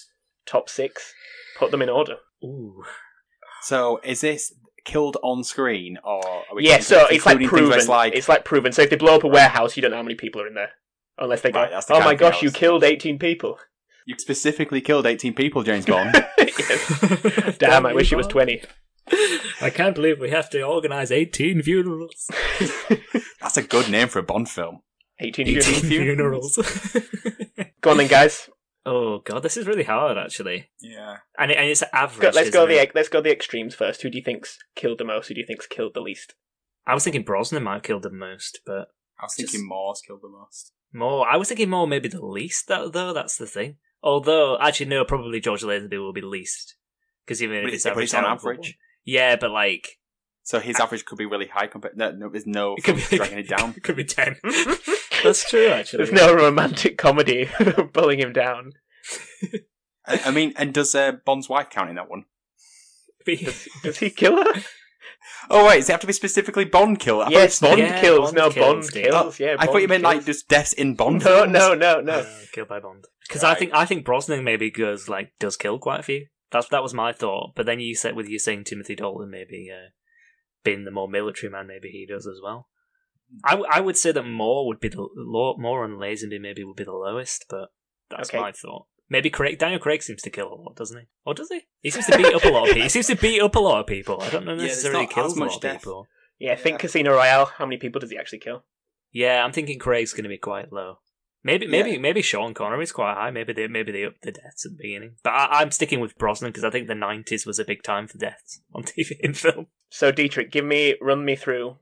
top 0.46 0.68
six, 0.68 1.12
put 1.58 1.70
them 1.70 1.82
in 1.82 1.88
order. 1.90 2.16
Ooh. 2.42 2.82
So 3.62 4.00
is 4.04 4.20
this 4.22 4.54
killed 4.84 5.16
on 5.22 5.44
screen, 5.44 5.98
or 6.04 6.26
are 6.26 6.54
we 6.54 6.66
Yeah, 6.66 6.78
so 6.80 7.06
it's 7.10 7.26
like 7.26 7.42
proven. 7.44 7.78
it's 7.78 7.88
like 7.88 8.14
It's 8.14 8.28
like 8.28 8.44
proven. 8.44 8.72
So 8.72 8.82
if 8.82 8.90
they 8.90 8.96
blow 8.96 9.16
up 9.16 9.24
a 9.24 9.28
warehouse, 9.28 9.76
you 9.76 9.82
don't 9.82 9.90
know 9.90 9.98
how 9.98 10.02
many 10.02 10.14
people 10.14 10.40
are 10.40 10.46
in 10.46 10.54
there. 10.54 10.70
Unless 11.18 11.42
they 11.42 11.50
go, 11.50 11.60
Right, 11.62 11.70
the 11.70 11.94
oh 11.94 12.00
my 12.00 12.12
of 12.12 12.18
thing 12.18 12.26
I 12.26 12.30
gosh, 12.30 12.42
you 12.42 12.50
killed 12.50 12.84
18 12.84 13.18
people. 13.18 13.58
you 14.06 14.14
specifically 14.18 14.80
killed 14.80 15.04
eighteen 15.04 15.34
people, 15.34 15.62
James 15.64 15.84
Bond? 15.92 16.12
Damn, 17.58 17.84
I 17.84 17.92
wish 17.92 18.12
it 18.12 18.16
was 18.16 18.26
20. 18.28 18.62
I 19.60 19.70
can't 19.70 19.94
believe 19.94 20.18
we 20.20 20.30
have 20.30 20.50
to 20.50 20.62
organise 20.62 21.10
18 21.10 21.62
funerals. 21.62 22.30
That's 23.40 23.56
a 23.56 23.62
good 23.62 23.90
name 23.90 24.08
for 24.08 24.18
a 24.18 24.22
Bond 24.22 24.48
film. 24.48 24.80
18 25.20 25.48
18 25.48 25.62
funerals. 25.62 26.54
funerals. 26.54 26.96
Go 27.80 27.90
on 27.90 27.96
then, 27.98 28.06
guys. 28.08 28.48
oh 28.86 29.18
god, 29.24 29.42
this 29.42 29.56
is 29.56 29.66
really 29.66 29.82
hard 29.84 30.16
actually, 30.16 30.70
Yeah. 30.80 31.16
and, 31.38 31.50
it, 31.50 31.56
and 31.58 31.68
it's 31.68 31.82
average. 31.92 32.20
Go, 32.32 32.38
let's 32.38 32.50
go 32.50 32.60
isn't 32.64 32.68
the 32.76 32.82
it? 32.82 32.92
let's 32.94 33.08
go 33.08 33.20
the 33.20 33.32
extremes 33.32 33.74
first. 33.74 34.02
Who 34.02 34.10
do 34.10 34.18
you 34.18 34.24
think's 34.24 34.58
killed 34.76 34.98
the 34.98 35.04
most? 35.04 35.28
Who 35.28 35.34
do 35.34 35.40
you 35.40 35.46
think's 35.46 35.66
killed 35.66 35.94
the 35.94 36.00
least? 36.00 36.34
I 36.86 36.94
was 36.94 37.04
thinking 37.04 37.22
Brosnan 37.22 37.64
might 37.64 37.74
have 37.74 37.82
killed 37.82 38.02
the 38.04 38.10
most, 38.10 38.60
but 38.64 38.88
I 39.20 39.24
was 39.24 39.34
Just- 39.36 39.52
thinking 39.52 39.68
Moore's 39.68 40.00
killed 40.06 40.20
the 40.22 40.28
most. 40.28 40.72
more. 40.92 41.28
I 41.28 41.36
was 41.36 41.48
thinking 41.48 41.68
more 41.70 41.86
maybe 41.86 42.08
the 42.08 42.24
least. 42.24 42.68
That 42.68 42.92
though, 42.92 43.12
that's 43.12 43.36
the 43.36 43.46
thing. 43.46 43.76
Although 44.02 44.56
actually, 44.60 44.86
no, 44.86 45.04
probably 45.04 45.40
George 45.40 45.62
Lazenby 45.62 45.98
will 45.98 46.12
be 46.12 46.20
the 46.20 46.28
least 46.28 46.76
because 47.26 47.42
even 47.42 47.62
But 47.62 47.68
if 47.70 47.74
it's 47.74 47.84
it's- 47.84 47.84
but 47.84 47.90
average, 47.98 48.04
it's 48.04 48.14
on 48.14 48.24
out 48.24 48.38
average. 48.38 48.78
One- 49.08 49.14
Yeah, 49.14 49.36
but 49.36 49.50
like 49.50 49.98
So 50.42 50.60
his 50.60 50.78
average 50.80 51.04
could 51.04 51.18
be 51.18 51.26
really 51.26 51.46
high 51.48 51.66
compared. 51.66 51.96
No, 51.96 52.10
no 52.12 52.28
there's 52.28 52.46
no 52.46 52.74
it 52.76 52.84
could 52.84 52.96
be 52.96 53.16
dragging 53.16 53.38
it 53.38 53.48
down. 53.48 53.74
It 53.76 53.82
could 53.84 53.96
be 53.96 54.04
ten. 54.04 54.36
That's 55.24 55.48
true, 55.50 55.68
actually. 55.68 56.04
There's 56.04 56.12
no 56.12 56.32
romantic 56.34 56.96
comedy 56.96 57.48
pulling 57.92 58.18
him 58.20 58.32
down. 58.32 58.72
I, 60.06 60.20
I 60.26 60.30
mean, 60.30 60.52
and 60.56 60.72
does 60.72 60.94
uh, 60.94 61.12
Bond's 61.24 61.48
wife 61.48 61.70
count 61.70 61.90
in 61.90 61.96
that 61.96 62.08
one? 62.08 62.24
Does 63.26 63.98
he 63.98 64.10
kill 64.10 64.36
her? 64.42 64.60
Oh 65.50 65.66
wait, 65.66 65.76
does 65.80 65.88
it 65.88 65.92
have 65.92 66.00
to 66.00 66.06
be 66.06 66.12
specifically 66.12 66.64
Bond 66.64 66.98
kill? 66.98 67.20
I 67.20 67.24
thought 67.24 67.32
yes, 67.32 67.60
Bond 67.60 67.78
Yeah, 67.78 68.00
kills. 68.00 68.32
Bond 68.32 68.36
no, 68.36 68.50
kills, 68.50 68.66
Bond 68.86 68.88
dude. 68.92 69.04
kills. 69.04 69.40
Yeah, 69.40 69.56
I 69.58 69.66
thought 69.66 69.82
you 69.82 69.88
meant 69.88 70.02
like 70.04 70.24
just 70.24 70.48
deaths 70.48 70.72
in 70.72 70.94
Bond. 70.94 71.24
No, 71.24 71.40
films. 71.42 71.52
no, 71.52 71.74
no, 71.74 72.00
no. 72.00 72.12
Uh, 72.20 72.26
killed 72.52 72.68
by 72.68 72.80
Bond. 72.80 73.04
Because 73.26 73.44
I 73.44 73.54
think 73.54 73.72
I 73.74 73.84
think 73.84 74.04
Brosnan 74.04 74.44
maybe 74.44 74.70
goes 74.70 75.08
like 75.08 75.32
does 75.38 75.56
kill 75.56 75.78
quite 75.78 76.00
a 76.00 76.02
few. 76.02 76.26
That's 76.50 76.68
that 76.68 76.82
was 76.82 76.94
my 76.94 77.12
thought. 77.12 77.52
But 77.54 77.66
then 77.66 77.80
you 77.80 77.94
said 77.94 78.16
with 78.16 78.28
you 78.28 78.38
saying 78.38 78.64
Timothy 78.64 78.94
Dalton 78.94 79.30
maybe 79.30 79.68
uh, 79.72 79.90
being 80.64 80.84
the 80.84 80.90
more 80.90 81.08
military 81.08 81.50
man, 81.50 81.66
maybe 81.66 81.88
he 81.90 82.06
does 82.06 82.26
as 82.26 82.40
well. 82.42 82.68
I, 83.44 83.50
w- 83.50 83.68
I 83.70 83.80
would 83.80 83.96
say 83.98 84.10
that 84.12 84.22
Moore 84.22 84.66
would 84.66 84.80
be 84.80 84.88
the 84.88 85.06
low, 85.14 85.54
Moore 85.58 85.84
and 85.84 85.98
Lazenby 85.98 86.40
maybe 86.40 86.64
would 86.64 86.76
be 86.76 86.84
the 86.84 86.92
lowest, 86.92 87.44
but 87.50 87.68
that's 88.10 88.30
Okay. 88.30 88.38
my 88.40 88.52
thought. 88.52 88.86
Maybe 89.10 89.28
Craig 89.30 89.58
Daniel 89.58 89.80
Craig 89.80 90.02
seems 90.02 90.22
to 90.22 90.30
kill 90.30 90.52
a 90.52 90.54
lot, 90.54 90.76
doesn't 90.76 90.98
he? 90.98 91.06
Or 91.26 91.34
does 91.34 91.48
he? 91.50 91.62
He 91.80 91.90
seems 91.90 92.06
to 92.06 92.16
beat 92.16 92.34
up 92.34 92.44
a 92.44 92.48
lot 92.48 92.62
of 92.62 92.68
people. 92.68 92.82
He 92.82 92.88
seems 92.88 93.06
to 93.08 93.16
beat 93.16 93.40
up 93.42 93.54
a 93.54 93.58
lot 93.58 93.80
of 93.80 93.86
people. 93.86 94.20
I 94.22 94.30
don't 94.30 94.44
know 94.46 94.52
Yeah, 94.52 94.58
there's 94.58 94.70
necessarily 94.70 95.04
not 95.04 95.10
kills 95.14 95.32
as 95.32 95.36
a 95.36 95.40
much 95.40 95.52
lot 95.52 95.64
of 95.64 95.72
people. 95.72 96.06
Yeah, 96.38 96.52
I 96.52 96.56
think 96.56 96.74
Yeah. 96.74 96.78
Casino 96.78 97.12
Royale. 97.14 97.46
How 97.56 97.66
many 97.66 97.76
people 97.78 98.00
does 98.00 98.10
he 98.10 98.16
actually 98.18 98.38
kill? 98.40 98.64
Yeah, 99.12 99.44
I'm 99.44 99.52
thinking 99.52 99.78
Craig's 99.78 100.12
going 100.12 100.24
to 100.24 100.28
be 100.30 100.38
quite 100.38 100.72
low. 100.72 100.98
Maybe, 101.44 101.66
maybe, 101.66 101.98
maybe 101.98 102.20
Sean 102.20 102.52
Connery's 102.52 102.92
quite 102.92 103.14
high. 103.14 103.30
Maybe 103.30 103.52
they, 103.52 103.68
maybe 103.68 103.92
they 103.92 104.04
up 104.04 104.14
the 104.22 104.32
deaths 104.32 104.66
at 104.66 104.72
the 104.72 104.78
beginning. 104.82 105.14
But 105.22 105.30
I, 105.30 105.60
I'm 105.60 105.70
sticking 105.70 106.00
with 106.00 106.18
Brosnan 106.18 106.50
because 106.50 106.64
I 106.64 106.70
think 106.70 106.88
the 106.88 106.94
'90s 106.94 107.46
was 107.46 107.58
a 107.58 107.64
big 107.64 107.82
time 107.82 108.08
for 108.08 108.18
deaths 108.18 108.60
on 108.74 108.82
TV 108.84 109.12
and 109.22 109.36
film. 109.36 109.68
So 109.90 110.10
Dietrich, 110.10 110.50
give 110.50 110.64
me, 110.64 110.96
run 111.00 111.24
me 111.24 111.36
through 111.36 111.76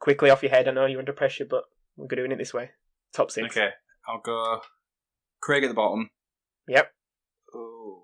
quickly 0.00 0.30
off 0.30 0.42
your 0.42 0.50
head. 0.50 0.68
I 0.68 0.72
know 0.72 0.86
you're 0.86 0.98
under 0.98 1.12
pressure, 1.12 1.46
but 1.48 1.64
we're 1.96 2.08
doing 2.08 2.32
it 2.32 2.38
this 2.38 2.52
way. 2.52 2.70
Top 3.12 3.30
six. 3.30 3.56
Okay, 3.56 3.70
I'll 4.08 4.20
go 4.20 4.60
Craig 5.40 5.64
at 5.64 5.68
the 5.68 5.74
bottom. 5.74 6.10
Yep. 6.68 6.92
Oh. 7.54 8.02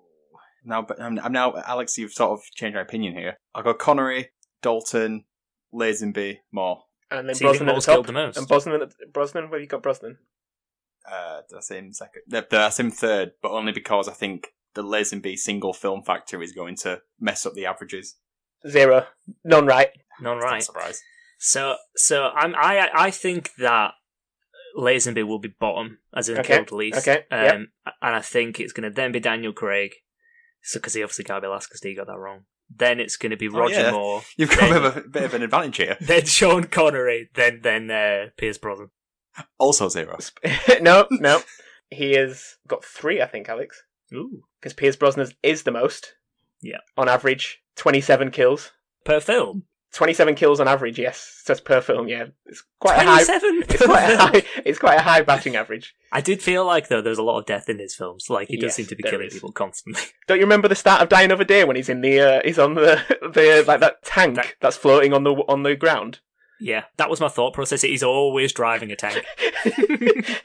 Now, 0.65 0.81
but 0.81 1.01
I'm, 1.01 1.19
I'm 1.19 1.31
now 1.31 1.55
Alex. 1.65 1.97
You've 1.97 2.11
sort 2.13 2.31
of 2.31 2.43
changed 2.55 2.75
my 2.75 2.81
opinion 2.81 3.13
here. 3.13 3.37
I'll 3.53 3.63
go 3.63 3.73
Connery, 3.73 4.31
Dalton, 4.61 5.25
Lazenby, 5.73 6.37
Moore. 6.51 6.83
And 7.09 7.29
then 7.29 7.35
So 7.35 7.45
Brosnan 7.45 7.69
at 7.69 7.75
the 7.75 7.81
top. 7.81 7.93
killed 7.95 8.07
the 8.07 8.13
most? 8.13 8.37
And 8.37 8.47
Brosnan, 8.47 8.81
at 8.81 8.89
the, 8.89 9.05
Brosnan, 9.13 9.45
where 9.49 9.59
have 9.59 9.61
you 9.61 9.67
got 9.67 9.81
Brosnan? 9.83 10.17
Uh, 11.11 11.41
that's 11.49 11.69
him 11.71 11.93
second. 11.93 12.23
no, 12.27 12.43
That's 12.49 12.79
him 12.79 12.91
third, 12.91 13.31
but 13.41 13.51
only 13.51 13.71
because 13.71 14.07
I 14.09 14.13
think 14.13 14.47
the 14.73 14.83
Lazenby 14.83 15.37
single 15.37 15.73
film 15.73 16.03
factor 16.03 16.41
is 16.43 16.51
going 16.51 16.75
to 16.77 17.01
mess 17.19 17.45
up 17.45 17.53
the 17.53 17.65
averages. 17.65 18.15
Zero. 18.67 19.05
None 19.43 19.65
right. 19.65 19.89
None 20.21 20.37
right. 20.37 20.61
surprise. 20.63 21.01
So, 21.39 21.75
so 21.95 22.29
I'm 22.35 22.53
I 22.55 22.89
I 22.93 23.11
think 23.11 23.51
that 23.59 23.91
Lazenby 24.77 25.25
will 25.25 25.39
be 25.39 25.53
bottom 25.59 25.99
as 26.13 26.29
in 26.29 26.37
Okay, 26.39 26.55
killed 26.57 26.71
least. 26.71 26.97
okay, 27.07 27.23
Um, 27.31 27.43
yep. 27.43 27.55
and 28.01 28.15
I 28.15 28.21
think 28.21 28.59
it's 28.59 28.73
going 28.73 28.89
to 28.89 28.93
then 28.95 29.11
be 29.11 29.19
Daniel 29.19 29.53
Craig. 29.53 29.91
So, 30.63 30.79
because 30.79 30.93
he 30.95 31.03
obviously 31.03 31.23
can't 31.23 31.41
be 31.41 31.47
last 31.47 31.69
because 31.69 31.81
he 31.81 31.95
got 31.95 32.07
that 32.07 32.17
wrong. 32.17 32.41
Then 32.75 32.99
it's 32.99 33.15
going 33.15 33.29
to 33.29 33.37
be 33.37 33.47
Oh, 33.47 33.51
Roger 33.59 33.75
yeah. 33.75 33.91
Moore. 33.91 34.21
You've 34.35 34.49
got 34.49 34.59
Then- 34.59 34.71
a 34.75 34.79
bit 34.81 34.85
of, 34.85 34.97
a 34.97 35.09
bit 35.09 35.23
of 35.23 35.33
an 35.35 35.43
advantage 35.43 35.77
here. 35.77 35.97
Then 36.01 36.25
Sean 36.25 36.63
Connery. 36.65 37.29
Then 37.33 37.61
then 37.63 37.89
uh, 37.89 38.25
Pierce 38.37 38.57
Brosnan. 38.57 38.89
Also 39.59 39.89
zero. 39.89 40.17
no, 40.81 41.07
no. 41.11 41.41
He 41.89 42.13
has 42.13 42.55
got 42.67 42.83
three, 42.83 43.21
I 43.21 43.25
think, 43.27 43.49
Alex. 43.49 43.83
Ooh, 44.13 44.43
Because 44.59 44.73
Pierce 44.73 44.95
Brosnan 44.95 45.27
is 45.43 45.63
the 45.63 45.71
most. 45.71 46.13
Yeah. 46.61 46.77
On 46.97 47.07
average, 47.07 47.59
27 47.75 48.31
kills. 48.31 48.71
per 49.05 49.19
film. 49.19 49.63
27 49.93 50.35
kills 50.35 50.59
on 50.59 50.67
average, 50.67 50.99
yes. 50.99 51.41
So 51.45 51.53
it's 51.53 51.61
per 51.61 51.79
film, 51.81 52.07
yeah. 52.09 52.25
It's 52.45 52.61
quite 52.79 52.97
a 52.97 53.05
high. 53.05 53.23
Twenty-seven. 53.23 53.63
It's 53.69 53.85
quite 53.85 54.03
a 54.09 54.17
high. 54.21 54.43
It's 54.65 54.79
quite 54.79 54.97
a 54.99 55.01
high 55.01 55.21
batting 55.21 55.55
average. 55.55 55.95
I 56.11 56.19
did 56.19 56.41
feel 56.41 56.65
like 56.65 56.89
though 56.89 57.01
there's 57.01 57.17
a 57.17 57.23
lot 57.23 57.39
of 57.39 57.45
death 57.45 57.69
in 57.69 57.79
his 57.79 57.95
films. 57.95 58.25
Like 58.29 58.49
he 58.49 58.57
does 58.57 58.63
Yes, 58.69 58.75
seem 58.75 58.85
to 58.87 58.95
be 58.95 59.03
killing 59.03 59.27
is. 59.27 59.33
people 59.33 59.51
constantly. 59.53 60.03
Don't 60.27 60.37
you 60.37 60.43
remember 60.43 60.67
the 60.67 60.75
start 60.75 61.01
of 61.01 61.09
Die 61.09 61.21
Another 61.21 61.45
Day 61.45 61.63
when 61.63 61.77
he's 61.77 61.89
in 61.89 62.01
the 62.01 62.19
uh, 62.19 62.41
he's 62.43 62.59
on 62.59 62.73
the 62.75 63.01
the 63.33 63.63
like 63.65 63.79
that 63.79 64.03
tank 64.03 64.35
That- 64.35 64.55
that's 64.59 64.77
floating 64.77 65.13
on 65.13 65.23
the 65.23 65.31
on 65.47 65.63
the 65.63 65.75
ground? 65.75 66.19
Yeah, 66.59 66.85
that 66.97 67.09
was 67.09 67.19
my 67.19 67.27
thought 67.27 67.53
process. 67.53 67.81
He's 67.81 68.03
always 68.03 68.53
driving 68.53 68.91
a 68.91 68.95
tank. 68.95 69.23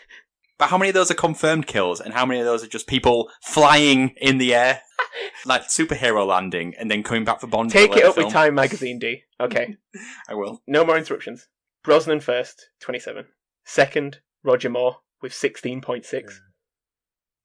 But 0.63 0.69
how 0.69 0.79
many 0.79 0.91
of 0.91 0.95
those 0.95 1.11
are 1.11 1.15
confirmed 1.15 1.67
kills, 1.67 2.01
and 2.01 2.15
how 2.15 2.25
many 2.25 2.39
of 2.39 2.47
those 2.47 2.63
are 2.63 2.69
just 2.69 2.87
people 2.87 3.33
flying 3.43 4.11
in 4.21 4.39
the 4.39 4.55
air, 4.55 4.81
like 5.45 5.63
superhero 5.63 6.25
landing, 6.25 6.75
and 6.79 6.89
then 6.89 7.03
coming 7.03 7.25
back 7.25 7.41
for 7.41 7.49
Bond? 7.49 7.73
Take 7.73 7.91
a 7.91 7.95
it 7.95 7.97
later 7.97 8.09
up 8.09 8.17
with? 8.17 8.33
Time 8.33 8.55
Magazine, 8.55 9.01
D. 9.01 9.25
Okay, 9.41 9.77
I 10.29 10.35
will. 10.35 10.63
no 10.69 10.85
more 10.85 10.97
interruptions. 10.97 11.49
Brosnan 11.83 12.21
first, 12.21 12.69
27. 12.79 13.25
Second, 13.65 14.21
Roger 14.45 14.71
Moore 14.71 14.99
with 15.21 15.33
16.6. 15.33 16.33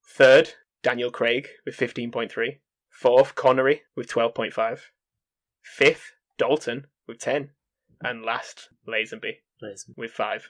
Third, 0.08 0.53
Daniel 0.84 1.10
Craig 1.10 1.47
with 1.65 1.75
15.3. 1.75 2.60
Fourth, 2.91 3.34
Connery 3.34 3.82
with 3.95 4.08
12.5. 4.08 4.80
Fifth, 5.63 6.12
Dalton 6.38 6.86
with 7.08 7.17
10. 7.17 7.49
And 8.01 8.23
last, 8.23 8.69
Lazenby 8.88 9.38
with 9.95 10.12
5. 10.12 10.49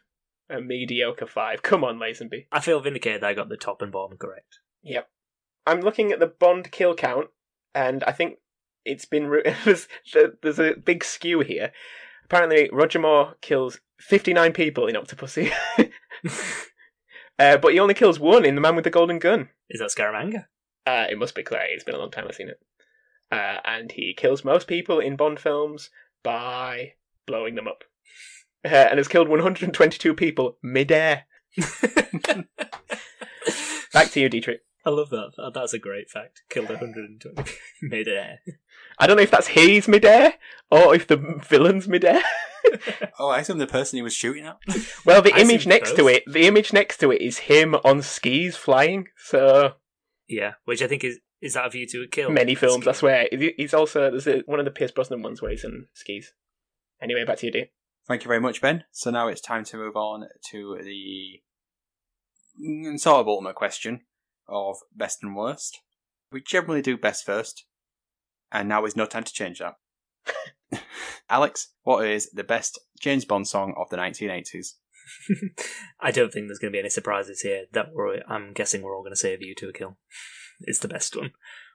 A 0.50 0.62
mediocre 0.62 1.28
5. 1.28 1.62
Come 1.62 1.84
on, 1.84 2.00
Lazenby. 2.00 2.48
I 2.52 2.60
feel 2.60 2.80
vindicated 2.80 3.22
that 3.22 3.28
I 3.30 3.34
got 3.34 3.50
the 3.50 3.58
top 3.58 3.82
and 3.82 3.92
bottom 3.92 4.18
correct. 4.18 4.60
Yep. 4.84 5.10
I'm 5.66 5.82
looking 5.82 6.12
at 6.12 6.20
the 6.20 6.28
Bond 6.28 6.72
kill 6.72 6.96
count, 6.96 7.28
and 7.76 8.04
I 8.06 8.14
think 8.14 8.38
it's 8.86 9.06
been. 9.06 9.28
Re- 9.28 9.56
there's, 9.66 9.88
there's 10.42 10.60
a 10.60 10.76
big 10.76 11.04
skew 11.04 11.42
here. 11.42 11.72
Apparently, 12.24 12.70
Roger 12.72 13.00
Moore 13.00 13.36
kills 13.42 13.80
59 14.00 14.54
people 14.54 14.88
in 14.88 14.96
Octopussy. 14.96 15.52
uh, 17.40 17.58
but 17.58 17.74
he 17.74 17.80
only 17.80 17.94
kills 17.94 18.20
one 18.20 18.46
in 18.46 18.56
The 18.56 18.62
Man 18.62 18.76
with 18.76 18.84
the 18.84 18.90
Golden 18.90 19.20
Gun. 19.20 19.50
Is 19.70 19.80
that 19.80 19.90
Scaramanga? 19.90 20.46
Uh, 20.86 21.08
it 21.10 21.18
must 21.18 21.36
be 21.36 21.44
Clay. 21.44 21.70
It's 21.72 21.84
been 21.84 21.96
a 21.96 22.00
long 22.00 22.12
time 22.12 22.26
I've 22.28 22.36
seen 22.36 22.50
it. 22.50 22.60
Uh, 23.32 23.58
and 23.66 23.92
he 23.92 24.14
kills 24.14 24.46
most 24.46 24.68
people 24.68 25.00
in 25.00 25.18
Bond 25.18 25.40
films 25.40 25.90
by 26.24 26.94
blowing 27.28 27.54
them 27.56 27.68
up. 27.68 27.84
Uh, 28.66 28.70
and 28.70 28.98
has 28.98 29.08
killed 29.08 29.30
122 29.30 30.14
people 30.16 30.58
mid-air. 30.64 31.26
Back 33.94 34.10
to 34.12 34.20
you, 34.20 34.30
Dietrich. 34.30 34.62
I 34.86 34.90
love 34.90 35.10
that. 35.10 35.32
That- 35.38 35.54
That's 35.54 35.74
a 35.74 35.80
great 35.80 36.10
fact. 36.10 36.42
Killed 36.50 36.70
120 36.70 37.52
mid-air. 37.82 38.40
I 39.00 39.08
don't 39.08 39.18
know 39.18 39.24
if 39.24 39.32
that's 39.32 39.48
his 39.48 39.88
mid-air 39.88 40.34
or 40.72 40.96
if 40.96 41.08
the 41.08 41.18
villain's 41.48 41.88
mid-air. 41.88 42.22
Oh, 43.18 43.30
I 43.30 43.40
assume 43.40 43.60
the 43.60 43.66
person 43.68 43.96
he 43.96 44.02
was 44.04 44.14
shooting 44.14 44.46
at. 44.46 44.58
Well, 45.06 45.22
the 45.22 45.32
I 45.34 45.40
image 45.40 45.64
see 45.64 45.70
next 45.70 45.96
to 45.96 46.10
it, 46.10 46.24
the 46.28 46.48
image 46.48 46.74
next 46.74 46.98
to 46.98 47.12
it 47.12 47.22
is 47.22 47.38
him 47.38 47.76
on 47.86 48.02
skis 48.02 48.58
flying. 48.58 49.08
So 49.16 49.76
Yeah, 50.28 50.56
which 50.66 50.82
I 50.82 50.88
think 50.88 51.06
is 51.06 51.20
is 51.42 51.54
that 51.54 51.66
a 51.66 51.70
view 51.70 51.88
to 51.88 52.02
a 52.04 52.08
kill? 52.08 52.30
many 52.30 52.56
films, 52.56 52.86
I 52.86 52.92
Ski. 52.92 53.00
swear. 53.00 53.28
He's 53.56 53.74
also 53.74 54.12
there's 54.12 54.28
a, 54.28 54.40
one 54.48 54.60
of 54.60 54.66
the 54.66 54.72
Pierce 54.72 54.92
Brosnan 54.92 55.22
ones 55.22 55.42
where 55.42 55.52
he's 55.52 55.64
on 55.64 55.88
skis. 55.94 56.34
Anyway, 57.02 57.24
back 57.26 57.38
to 57.38 57.46
you, 57.46 57.52
D. 57.52 57.66
Thank 58.08 58.24
you 58.24 58.28
very 58.28 58.40
much, 58.40 58.62
Ben. 58.62 58.86
So 58.92 59.12
now 59.12 59.28
it's 59.28 59.42
time 59.42 59.66
to 59.66 59.78
move 59.78 59.96
on 59.96 60.28
to 60.52 60.80
the 60.82 61.42
sort 62.98 63.20
of 63.20 63.28
ultimate 63.28 63.56
question 63.56 64.02
of 64.48 64.78
best 64.96 65.20
and 65.22 65.36
worst. 65.36 65.82
We 66.32 66.42
generally 66.42 66.82
do 66.82 66.98
best 66.98 67.26
first, 67.26 67.66
and 68.52 68.70
now 68.70 68.86
is 68.86 68.96
no 68.96 69.06
time 69.06 69.24
to 69.24 69.34
change 69.34 69.60
that. 69.60 69.76
Alex, 71.30 71.74
what 71.84 72.08
is 72.08 72.30
the 72.32 72.44
best 72.44 72.80
James 73.00 73.26
Bond 73.26 73.48
song 73.48 73.74
of 73.78 73.90
the 73.90 73.98
1980s? 73.98 74.74
I 76.00 76.12
don't 76.12 76.32
think 76.32 76.48
there's 76.48 76.60
going 76.60 76.72
to 76.72 76.76
be 76.76 76.80
any 76.80 76.90
surprises 76.90 77.42
here. 77.42 77.66
That 77.74 77.88
we're, 77.94 78.22
I'm 78.28 78.54
guessing 78.54 78.82
we're 78.82 78.96
all 78.96 79.04
going 79.04 79.14
to 79.14 79.18
say 79.18 79.34
"A 79.34 79.38
View 79.38 79.56
to 79.56 79.70
a 79.70 79.74
Kill." 79.74 79.98
It's 80.62 80.80
the 80.80 80.88
best 80.88 81.16
one. 81.16 81.32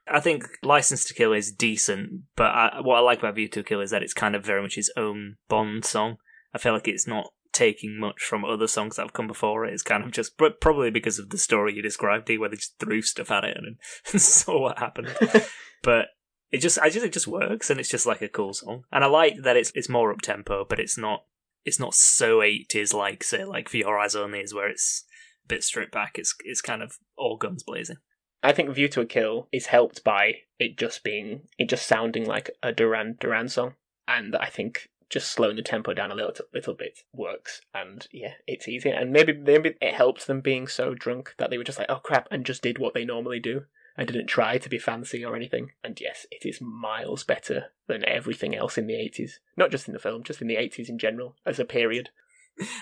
I 0.07 0.19
think 0.19 0.45
"License 0.63 1.05
to 1.05 1.13
Kill" 1.13 1.33
is 1.33 1.51
decent, 1.51 2.23
but 2.35 2.51
I, 2.51 2.81
what 2.81 2.97
I 2.97 2.99
like 2.99 3.19
about 3.19 3.35
"View 3.35 3.47
to 3.49 3.61
a 3.61 3.63
Kill" 3.63 3.81
is 3.81 3.91
that 3.91 4.03
it's 4.03 4.13
kind 4.13 4.35
of 4.35 4.45
very 4.45 4.61
much 4.61 4.77
its 4.77 4.91
own 4.97 5.37
Bond 5.47 5.85
song. 5.85 6.17
I 6.53 6.57
feel 6.57 6.73
like 6.73 6.87
it's 6.87 7.07
not 7.07 7.31
taking 7.53 7.99
much 7.99 8.21
from 8.23 8.43
other 8.43 8.67
songs 8.67 8.95
that 8.95 9.03
have 9.03 9.13
come 9.13 9.27
before 9.27 9.65
it. 9.65 9.73
It's 9.73 9.83
kind 9.83 10.03
of 10.03 10.11
just 10.11 10.37
but 10.37 10.59
probably 10.59 10.89
because 10.89 11.19
of 11.19 11.29
the 11.29 11.37
story 11.37 11.73
you 11.73 11.81
described, 11.81 12.29
where 12.29 12.49
they 12.49 12.57
just 12.57 12.79
threw 12.79 13.01
stuff 13.01 13.31
at 13.31 13.45
it 13.45 13.55
and 13.55 13.77
then 14.11 14.19
saw 14.19 14.59
what 14.59 14.79
happened. 14.79 15.15
but 15.83 16.07
it 16.51 16.59
just, 16.59 16.77
I 16.79 16.89
just, 16.89 17.05
it 17.05 17.13
just 17.13 17.27
works, 17.27 17.69
and 17.69 17.79
it's 17.79 17.89
just 17.89 18.05
like 18.05 18.21
a 18.21 18.27
cool 18.27 18.53
song. 18.53 18.83
And 18.91 19.03
I 19.03 19.07
like 19.07 19.35
that 19.43 19.57
it's 19.57 19.71
it's 19.75 19.89
more 19.89 20.11
up 20.11 20.21
tempo, 20.21 20.65
but 20.67 20.79
it's 20.79 20.97
not 20.97 21.25
it's 21.65 21.79
not 21.79 21.93
so 21.93 22.39
80s 22.39 22.93
like 22.93 23.23
say 23.23 23.45
like 23.45 23.69
For 23.69 23.77
Your 23.77 23.97
Eyes 23.97 24.15
Only 24.15 24.41
is 24.41 24.53
where 24.53 24.67
it's 24.67 25.05
a 25.45 25.47
bit 25.47 25.63
stripped 25.63 25.93
back. 25.93 26.17
It's 26.17 26.35
it's 26.43 26.61
kind 26.61 26.83
of 26.83 26.97
all 27.17 27.37
guns 27.37 27.63
blazing. 27.63 27.97
I 28.43 28.51
think 28.51 28.69
View 28.69 28.89
to 28.89 29.01
a 29.01 29.05
Kill 29.05 29.47
is 29.51 29.67
helped 29.67 30.03
by 30.03 30.41
it 30.59 30.77
just 30.77 31.03
being 31.03 31.47
it 31.57 31.69
just 31.69 31.87
sounding 31.87 32.25
like 32.25 32.51
a 32.61 32.71
Duran 32.71 33.17
Duran 33.19 33.49
song, 33.49 33.75
and 34.07 34.35
I 34.35 34.47
think 34.47 34.89
just 35.09 35.31
slowing 35.31 35.55
the 35.55 35.61
tempo 35.61 35.93
down 35.93 36.11
a 36.11 36.15
little 36.15 36.33
little 36.53 36.73
bit 36.73 36.99
works. 37.13 37.61
And 37.73 38.07
yeah, 38.11 38.33
it's 38.47 38.67
easy. 38.67 38.89
And 38.89 39.11
maybe 39.11 39.33
maybe 39.33 39.75
it 39.79 39.93
helped 39.93 40.27
them 40.27 40.41
being 40.41 40.67
so 40.67 40.93
drunk 40.93 41.35
that 41.37 41.49
they 41.49 41.57
were 41.57 41.63
just 41.63 41.77
like, 41.77 41.89
oh 41.89 41.99
crap, 42.03 42.27
and 42.31 42.45
just 42.45 42.61
did 42.61 42.79
what 42.79 42.93
they 42.93 43.05
normally 43.05 43.39
do. 43.39 43.65
I 43.95 44.05
didn't 44.05 44.25
try 44.25 44.57
to 44.57 44.69
be 44.69 44.79
fancy 44.79 45.23
or 45.23 45.35
anything. 45.35 45.71
And 45.83 45.99
yes, 46.01 46.25
it 46.31 46.47
is 46.47 46.59
miles 46.59 47.23
better 47.23 47.65
than 47.87 48.03
everything 48.09 48.55
else 48.55 48.77
in 48.77 48.87
the 48.87 48.95
80s. 48.95 49.33
Not 49.55 49.69
just 49.69 49.87
in 49.87 49.93
the 49.93 49.99
film, 49.99 50.23
just 50.23 50.41
in 50.41 50.47
the 50.47 50.55
80s 50.55 50.89
in 50.89 50.97
general 50.97 51.35
as 51.45 51.59
a 51.59 51.65
period. 51.65 52.09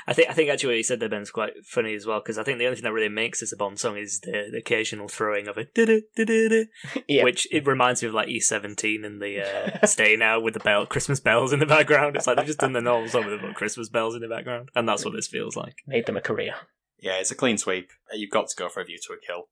I 0.06 0.14
think 0.14 0.30
I 0.30 0.34
think 0.34 0.50
actually 0.50 0.68
what 0.70 0.78
you 0.78 0.84
said 0.84 1.00
there 1.00 1.08
Ben's 1.10 1.32
quite 1.32 1.54
funny 1.66 1.94
as 1.96 2.06
well 2.06 2.20
because 2.20 2.38
I 2.38 2.44
think 2.44 2.60
the 2.60 2.66
only 2.66 2.76
thing 2.76 2.84
that 2.84 2.92
really 2.94 3.08
makes 3.10 3.40
this 3.40 3.54
a 3.54 3.58
Bond 3.58 3.80
song 3.80 3.98
is 3.98 4.20
the, 4.20 4.50
the 4.52 4.58
occasional 4.58 5.08
throwing 5.08 5.48
of 5.48 5.58
it, 5.58 5.70
Yeah. 7.08 7.24
which 7.24 7.48
it 7.52 7.66
reminds 7.66 8.02
me 8.02 8.10
of 8.10 8.14
like 8.14 8.28
E 8.28 8.40
seventeen 8.40 9.06
and 9.06 9.22
the 9.22 9.42
uh, 9.82 9.86
Stay 9.88 10.16
Now 10.18 10.40
with 10.40 10.54
the 10.56 10.60
bell 10.60 10.86
Christmas 10.86 11.20
bells 11.20 11.54
in 11.54 11.60
the 11.60 11.66
background. 11.66 12.16
It's 12.18 12.28
like 12.28 12.38
they've 12.38 12.46
just 12.46 12.60
done 12.60 12.74
the 12.74 12.82
normal 12.82 13.08
song 13.10 13.26
with 13.26 13.42
the 13.42 13.54
Christmas 13.54 13.88
bells 13.90 14.14
in 14.16 14.22
the 14.22 14.28
background, 14.28 14.70
and 14.76 14.88
that's 14.88 15.06
what 15.06 15.14
this 15.14 15.28
feels 15.28 15.56
like. 15.56 15.76
Made 15.88 16.06
them 16.06 16.18
a 16.18 16.22
career. 16.22 16.56
Yeah, 17.00 17.14
it's 17.20 17.32
a 17.32 17.36
clean 17.36 17.58
sweep. 17.58 17.90
You've 18.14 18.30
got 18.30 18.48
to 18.50 18.56
go 18.56 18.70
for 18.70 18.82
a 18.82 18.86
view 18.86 19.00
to 19.08 19.14
a 19.14 19.18
kill. 19.26 19.46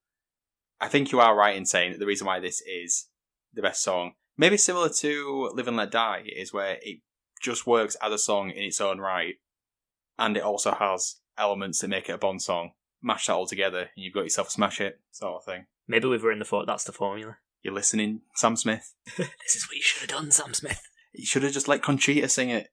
I 0.81 0.87
think 0.87 1.11
you 1.11 1.19
are 1.19 1.35
right 1.35 1.55
in 1.57 1.65
saying 1.65 1.91
that 1.93 1.99
the 1.99 2.05
reason 2.05 2.27
why 2.27 2.39
this 2.39 2.61
is 2.61 3.07
the 3.53 3.61
best 3.61 3.81
song, 3.83 4.13
maybe 4.37 4.55
similar 4.57 4.89
to 4.99 5.49
Live 5.53 5.67
and 5.67 5.75
Let 5.77 5.91
Die, 5.91 6.23
is 6.35 6.53
where 6.53 6.77
it 6.81 6.99
just 7.41 7.65
works 7.65 7.95
as 8.01 8.13
a 8.13 8.17
song 8.17 8.49
in 8.51 8.63
its 8.63 8.79
own 8.79 8.99
right, 8.99 9.35
and 10.19 10.37
it 10.37 10.43
also 10.43 10.75
has 10.75 11.15
elements 11.37 11.79
that 11.79 11.87
make 11.87 12.09
it 12.09 12.13
a 12.13 12.17
Bond 12.17 12.41
song. 12.41 12.71
Mash 13.01 13.27
that 13.27 13.33
all 13.33 13.47
together, 13.47 13.79
and 13.79 13.89
you've 13.95 14.13
got 14.13 14.23
yourself 14.23 14.49
a 14.49 14.51
smash 14.51 14.81
it 14.81 14.99
sort 15.11 15.35
of 15.35 15.45
thing. 15.45 15.65
Maybe 15.87 16.07
we've 16.07 16.23
written 16.23 16.39
the 16.39 16.45
thought 16.45 16.67
that's 16.67 16.83
the 16.83 16.91
formula. 16.91 17.37
You're 17.63 17.73
listening, 17.73 18.21
Sam 18.35 18.55
Smith. 18.55 18.93
This 19.17 19.55
is 19.55 19.67
what 19.67 19.75
you 19.75 19.81
should 19.81 20.01
have 20.01 20.19
done, 20.19 20.31
Sam 20.31 20.53
Smith. 20.53 20.81
You 21.11 21.25
should 21.25 21.41
have 21.41 21.53
just 21.53 21.67
let 21.67 21.81
Conchita 21.81 22.29
sing 22.29 22.51
it. 22.51 22.67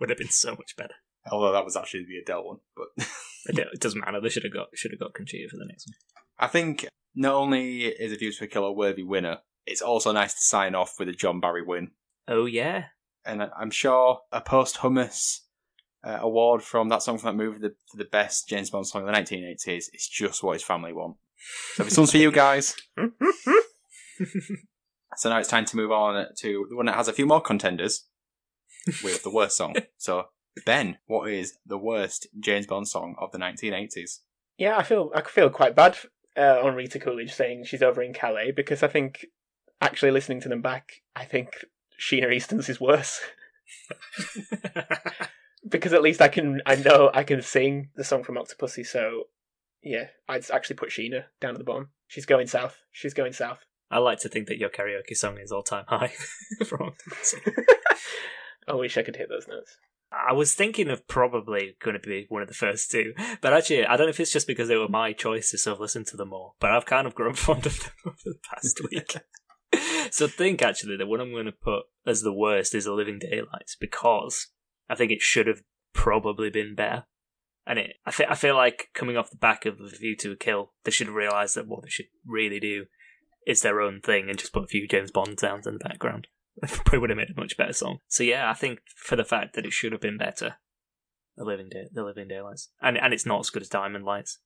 Would 0.00 0.08
have 0.08 0.16
been 0.16 0.30
so 0.30 0.52
much 0.52 0.76
better. 0.78 0.94
Although 1.30 1.52
that 1.52 1.64
was 1.64 1.76
actually 1.76 2.06
the 2.08 2.16
Adele 2.16 2.42
one, 2.42 2.56
but 2.74 3.06
It 3.46 3.80
doesn't 3.80 4.00
matter. 4.00 4.18
They 4.18 4.30
should 4.30 4.44
have 4.44 4.52
got 4.52 4.68
should 4.74 4.92
have 4.92 4.98
got 4.98 5.12
Conchita 5.12 5.50
for 5.50 5.58
the 5.58 5.66
next 5.66 5.86
one. 5.86 5.94
I 6.38 6.46
think 6.46 6.86
not 7.14 7.34
only 7.34 7.84
is 7.84 8.12
a 8.12 8.16
Views 8.16 8.38
for 8.38 8.46
a 8.46 8.48
Kill 8.48 8.64
a 8.64 8.72
worthy 8.72 9.02
winner, 9.02 9.40
it's 9.66 9.82
also 9.82 10.10
nice 10.10 10.32
to 10.32 10.40
sign 10.40 10.74
off 10.74 10.94
with 10.98 11.10
a 11.10 11.12
John 11.12 11.38
Barry 11.38 11.62
win. 11.62 11.90
Oh 12.26 12.46
yeah, 12.46 12.86
And 13.26 13.42
I'm 13.42 13.70
sure 13.70 14.20
a 14.32 14.40
post 14.40 14.78
hummus 14.78 15.40
uh, 16.04 16.18
award 16.20 16.62
from 16.62 16.88
that 16.88 17.02
song 17.02 17.18
from 17.18 17.36
that 17.36 17.42
movie 17.42 17.58
the, 17.58 17.74
for 17.90 17.96
the 17.96 18.04
best 18.04 18.48
James 18.48 18.70
Bond 18.70 18.86
song 18.86 19.02
of 19.02 19.14
the 19.14 19.20
1980s 19.20 19.88
It's 19.92 20.08
just 20.08 20.42
what 20.42 20.54
his 20.54 20.62
family 20.62 20.92
want. 20.92 21.16
So 21.74 21.82
if 21.82 21.88
this 21.88 21.98
one's 21.98 22.10
for 22.10 22.18
you 22.18 22.30
guys, 22.32 22.74
so 25.16 25.28
now 25.28 25.38
it's 25.38 25.48
time 25.48 25.64
to 25.66 25.76
move 25.76 25.92
on 25.92 26.26
to 26.38 26.66
the 26.68 26.76
one 26.76 26.86
that 26.86 26.94
has 26.94 27.08
a 27.08 27.12
few 27.12 27.26
more 27.26 27.40
contenders 27.40 28.06
with 29.02 29.22
the 29.22 29.30
worst 29.30 29.56
song. 29.56 29.74
So 29.98 30.28
Ben, 30.64 30.98
what 31.06 31.30
is 31.30 31.58
the 31.66 31.78
worst 31.78 32.28
James 32.38 32.66
Bond 32.66 32.88
song 32.88 33.16
of 33.18 33.32
the 33.32 33.38
1980s? 33.38 34.20
Yeah, 34.56 34.76
I 34.76 34.82
feel 34.82 35.10
I 35.14 35.22
feel 35.22 35.50
quite 35.50 35.74
bad 35.74 35.98
uh, 36.36 36.60
on 36.62 36.74
Rita 36.74 36.98
Coolidge 36.98 37.32
saying 37.32 37.64
she's 37.64 37.82
over 37.82 38.02
in 38.02 38.14
Calais 38.14 38.52
because 38.52 38.82
I 38.82 38.88
think 38.88 39.26
actually 39.80 40.12
listening 40.12 40.40
to 40.42 40.48
them 40.48 40.62
back, 40.62 41.02
I 41.16 41.24
think 41.24 41.64
Sheena 42.00 42.32
Easton's 42.32 42.68
is 42.68 42.80
worse 42.80 43.20
because 45.68 45.92
at 45.92 46.02
least 46.02 46.20
I 46.20 46.28
can 46.28 46.62
I 46.66 46.76
know 46.76 47.10
I 47.12 47.22
can 47.24 47.42
sing 47.42 47.90
the 47.94 48.04
song 48.04 48.24
from 48.24 48.36
Octopussy. 48.36 48.86
So 48.86 49.24
yeah, 49.82 50.08
I'd 50.28 50.50
actually 50.50 50.76
put 50.76 50.90
Sheena 50.90 51.24
down 51.40 51.52
at 51.52 51.58
the 51.58 51.64
bottom. 51.64 51.90
She's 52.06 52.26
going 52.26 52.46
south. 52.46 52.78
She's 52.90 53.14
going 53.14 53.32
south. 53.32 53.64
I 53.90 53.98
like 53.98 54.18
to 54.20 54.28
think 54.28 54.48
that 54.48 54.58
your 54.58 54.70
karaoke 54.70 55.16
song 55.16 55.38
is 55.38 55.52
all 55.52 55.62
time 55.62 55.84
high. 55.88 56.12
From 56.66 56.92
I 58.68 58.74
wish 58.74 58.96
I 58.96 59.02
could 59.02 59.16
hit 59.16 59.28
those 59.28 59.46
notes. 59.46 59.76
I 60.10 60.32
was 60.32 60.54
thinking 60.54 60.88
of 60.90 61.06
probably 61.08 61.76
going 61.82 61.94
to 62.00 62.08
be 62.08 62.26
one 62.28 62.42
of 62.42 62.48
the 62.48 62.54
first 62.54 62.90
two, 62.90 63.14
but 63.40 63.52
actually, 63.52 63.84
I 63.84 63.96
don't 63.96 64.06
know 64.06 64.10
if 64.10 64.20
it's 64.20 64.32
just 64.32 64.46
because 64.46 64.68
they 64.68 64.76
were 64.76 64.88
my 64.88 65.12
choices, 65.12 65.64
so 65.64 65.72
I've 65.72 65.80
listened 65.80 66.06
to 66.08 66.16
them 66.16 66.28
more. 66.28 66.52
But 66.60 66.70
I've 66.70 66.86
kind 66.86 67.06
of 67.06 67.14
grown 67.14 67.34
fond 67.34 67.66
of 67.66 67.78
them 67.80 67.92
over 68.06 68.16
the 68.24 68.36
past 68.48 68.80
week. 68.90 69.16
so 70.10 70.26
I 70.26 70.28
think 70.28 70.62
actually 70.62 70.96
the 70.96 71.06
one 71.06 71.20
I'm 71.20 71.32
going 71.32 71.46
to 71.46 71.52
put 71.52 71.82
as 72.06 72.22
the 72.22 72.32
worst 72.32 72.74
is 72.74 72.84
The 72.84 72.92
Living 72.92 73.18
Daylights 73.18 73.76
because 73.78 74.48
I 74.88 74.94
think 74.94 75.10
it 75.10 75.22
should 75.22 75.46
have 75.46 75.62
probably 75.92 76.50
been 76.50 76.74
better. 76.74 77.04
And 77.66 77.78
it, 77.78 77.96
I 78.04 78.10
feel, 78.10 78.26
I 78.28 78.34
feel 78.34 78.56
like 78.56 78.88
coming 78.94 79.16
off 79.16 79.30
the 79.30 79.36
back 79.36 79.64
of 79.64 79.80
A 79.80 79.88
View 79.88 80.16
to 80.16 80.32
a 80.32 80.36
Kill, 80.36 80.72
they 80.84 80.90
should 80.90 81.08
realise 81.08 81.54
that 81.54 81.66
what 81.66 81.82
they 81.82 81.88
should 81.88 82.06
really 82.26 82.60
do 82.60 82.84
is 83.46 83.62
their 83.62 83.80
own 83.80 84.00
thing 84.00 84.28
and 84.28 84.38
just 84.38 84.52
put 84.52 84.64
a 84.64 84.68
few 84.68 84.86
James 84.86 85.10
Bond 85.10 85.40
sounds 85.40 85.66
in 85.66 85.74
the 85.74 85.88
background. 85.88 86.28
Probably 86.62 86.98
would 86.98 87.10
have 87.10 87.16
made 87.16 87.30
a 87.30 87.40
much 87.40 87.56
better 87.56 87.72
song. 87.72 87.98
So 88.08 88.22
yeah, 88.22 88.50
I 88.50 88.54
think 88.54 88.80
for 88.96 89.16
the 89.16 89.24
fact 89.24 89.54
that 89.54 89.66
it 89.66 89.72
should 89.72 89.92
have 89.92 90.00
been 90.00 90.18
better, 90.18 90.56
The 91.36 91.44
Living 91.44 91.68
Day, 91.70 91.86
The 91.92 92.04
Living 92.04 92.28
Daylights, 92.28 92.70
and 92.80 92.96
and 92.96 93.12
it's 93.12 93.26
not 93.26 93.40
as 93.40 93.50
good 93.50 93.62
as 93.62 93.68
Diamond 93.68 94.04
Lights, 94.04 94.38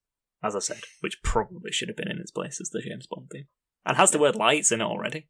as 0.42 0.56
I 0.56 0.60
said, 0.60 0.80
which 1.00 1.22
probably 1.22 1.70
should 1.70 1.88
have 1.88 1.96
been 1.96 2.10
in 2.10 2.18
its 2.18 2.30
place 2.30 2.60
as 2.60 2.70
the 2.70 2.80
James 2.80 3.06
Bond 3.06 3.28
theme, 3.30 3.48
and 3.84 3.96
has 3.96 4.10
the 4.10 4.18
word 4.18 4.36
lights 4.36 4.72
in 4.72 4.80
it 4.80 4.84
already. 4.84 5.28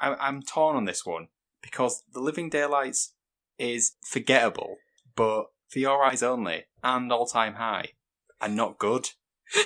I, 0.00 0.14
I'm 0.14 0.42
torn 0.42 0.76
on 0.76 0.86
this 0.86 1.04
one 1.04 1.28
because 1.62 2.04
The 2.12 2.20
Living 2.20 2.48
Daylights 2.48 3.14
is 3.58 3.92
forgettable, 4.04 4.76
but 5.16 5.46
For 5.68 5.78
Your 5.78 6.04
Eyes 6.04 6.22
Only 6.22 6.64
and 6.82 7.12
All 7.12 7.26
Time 7.26 7.54
High 7.54 7.90
and 8.40 8.56
not 8.56 8.78
good. 8.78 9.10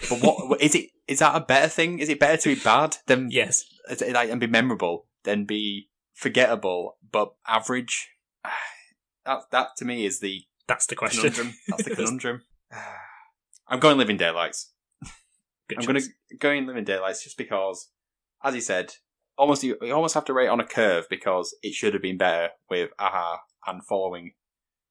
But 0.09 0.21
what 0.21 0.61
is 0.61 0.75
it? 0.75 0.91
Is 1.09 1.19
that 1.19 1.35
a 1.35 1.41
better 1.41 1.69
thing? 1.69 1.99
Is 1.99 2.09
it 2.09 2.21
better 2.21 2.37
to 2.37 2.55
be 2.55 2.61
bad 2.61 2.97
than 3.07 3.31
Yes, 3.31 3.65
like 4.13 4.31
and 4.31 4.41
be 4.41 4.47
memorable 4.47 5.07
than 5.25 5.45
be 5.45 5.89
forgettable 6.15 6.97
but 7.11 7.35
average? 7.47 8.11
That 9.25 9.43
that 9.53 9.77
to 9.77 9.85
me 9.85 10.05
is 10.05 10.19
the 10.19 10.43
that's 10.67 10.87
the 10.87 10.97
question. 10.97 11.21
conundrum. 11.31 11.55
That's 11.69 11.85
the 11.85 11.91
conundrum. 11.95 12.43
I'm 13.69 13.79
going 13.79 13.97
Living 13.97 14.17
Daylights. 14.17 14.73
Good 15.69 15.79
I'm 15.79 15.85
going 15.87 16.01
to 16.01 16.37
go 16.39 16.51
in 16.51 16.67
Living 16.67 16.83
Daylights 16.83 17.23
just 17.23 17.39
because, 17.39 17.91
as 18.43 18.57
you 18.57 18.61
said, 18.61 18.95
almost 19.39 19.63
you, 19.63 19.77
you 19.81 19.93
almost 19.95 20.15
have 20.15 20.25
to 20.25 20.33
rate 20.33 20.49
on 20.49 20.59
a 20.59 20.67
curve 20.67 21.07
because 21.09 21.55
it 21.63 21.73
should 21.73 21.95
have 21.95 22.03
been 22.03 22.19
better 22.19 22.49
with 22.69 22.91
Aha 22.99 23.43
and 23.67 23.85
following 23.85 24.33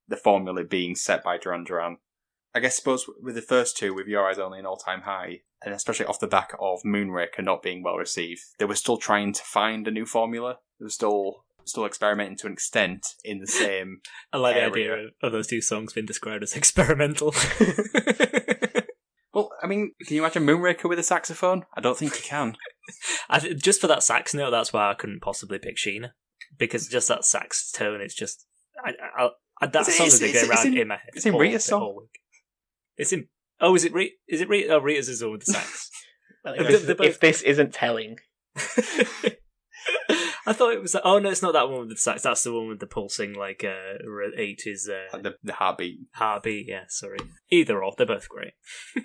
the 0.07 0.17
formula 0.17 0.63
being 0.63 0.95
set 0.95 1.23
by 1.23 1.38
Duran 1.38 1.63
Duran. 1.63 1.97
I 2.53 2.60
guess 2.60 2.75
suppose 2.75 3.05
with 3.21 3.36
the 3.36 3.41
first 3.41 3.77
two, 3.77 3.93
with 3.93 4.07
Your 4.07 4.27
Eyes 4.27 4.39
Only 4.39 4.60
an 4.60 4.65
All 4.65 4.77
Time 4.77 5.01
High, 5.01 5.41
and 5.63 5.73
especially 5.73 6.05
off 6.05 6.19
the 6.19 6.27
back 6.27 6.51
of 6.60 6.81
Moonraker 6.84 7.43
not 7.43 7.63
being 7.63 7.81
well 7.81 7.95
received, 7.95 8.41
they 8.60 8.65
were 8.65 8.75
still 8.75 8.97
trying 8.97 9.31
to 9.34 9.43
find 9.43 9.88
a 9.88 9.91
new 9.91 10.05
formula. 10.05 10.57
They 10.79 10.86
were 10.86 10.89
still 10.89 11.45
still 11.63 11.86
experimenting 11.86 12.36
to 12.36 12.47
an 12.47 12.53
extent 12.53 13.05
in 13.23 13.39
the 13.39 13.47
same. 13.47 14.01
I 14.34 14.38
like 14.38 14.55
the 14.55 14.65
idea 14.65 14.93
of, 14.93 15.10
of 15.21 15.31
those 15.31 15.47
two 15.47 15.62
songs 15.62 15.93
being 15.93 16.07
described 16.07 16.43
as 16.43 16.55
experimental. 16.55 17.34
Well, 19.34 19.51
I 19.62 19.67
mean, 19.67 19.93
can 20.05 20.15
you 20.15 20.21
imagine 20.21 20.45
Moonraker 20.45 20.89
with 20.89 20.99
a 20.99 21.03
saxophone? 21.03 21.63
I 21.73 21.81
don't 21.81 21.97
think 21.97 22.15
you 22.15 22.23
can. 22.23 22.57
I 23.29 23.39
th- 23.39 23.62
just 23.62 23.79
for 23.79 23.88
that 23.88 24.03
sax 24.03 24.34
note, 24.34 24.51
that's 24.51 24.73
why 24.73 24.89
I 24.89 24.93
couldn't 24.93 25.21
possibly 25.21 25.57
pick 25.57 25.77
Sheena 25.77 26.12
because 26.57 26.88
just 26.88 27.07
that 27.07 27.23
sax 27.23 27.71
tone, 27.71 28.01
it's 28.01 28.15
just 28.15 28.45
I, 28.84 28.91
I, 29.17 29.30
I, 29.62 29.67
that 29.67 29.82
Is 29.82 29.88
it- 29.89 29.91
song 29.94 30.08
it's- 30.08 30.22
is 30.22 30.34
going 30.48 30.50
around 30.52 30.67
in- 30.67 30.78
in 30.78 30.88
my 30.88 30.96
head. 30.98 31.10
it's 31.13 31.26
in 31.26 31.34
all- 31.34 31.39
Rita's 31.39 31.65
song? 31.65 31.80
whole 31.82 31.98
week. 31.98 32.20
It's 32.98 33.13
in. 33.13 33.28
Oh, 33.60 33.76
is 33.76 33.86
it? 33.86 33.94
Re- 33.94 34.15
is 34.28 34.41
it 34.41 34.50
Rita? 34.50 34.74
Oh, 34.74 34.80
Rita's 34.80 35.08
is 35.10 35.20
the 35.20 35.28
one 35.28 35.34
with 35.34 35.46
the 35.46 35.54
sax. 35.54 35.89
Well, 36.44 36.56
if, 36.58 36.88
both- 36.98 37.06
if 37.06 37.20
this 37.20 37.44
isn't 37.44 37.72
telling, 37.72 38.17
I 38.56 40.54
thought 40.54 40.74
it 40.74 40.82
was. 40.82 40.96
Oh 41.04 41.20
no, 41.20 41.30
it's 41.30 41.44
not 41.44 41.54
that 41.54 41.70
one 41.70 41.82
with 41.82 41.89
the 41.89 41.98
sax. 41.98 42.24
That's 42.24 42.44
the 42.44 42.52
one 42.52 42.67
with 42.67 42.80
the 42.80 42.88
pulsing 42.88 43.34
like 43.36 43.63
uh 43.63 44.00
eighties 44.36 44.89
uh, 44.91 45.15
the, 45.20 45.36
the 45.44 45.54
heartbeat. 45.54 46.00
heartbeat. 46.15 46.67
Yeah, 46.67 46.86
sorry. 46.89 47.20
Either 47.52 47.84
or, 47.84 47.94
they're 47.96 48.08
both 48.08 48.28
great. 48.28 48.54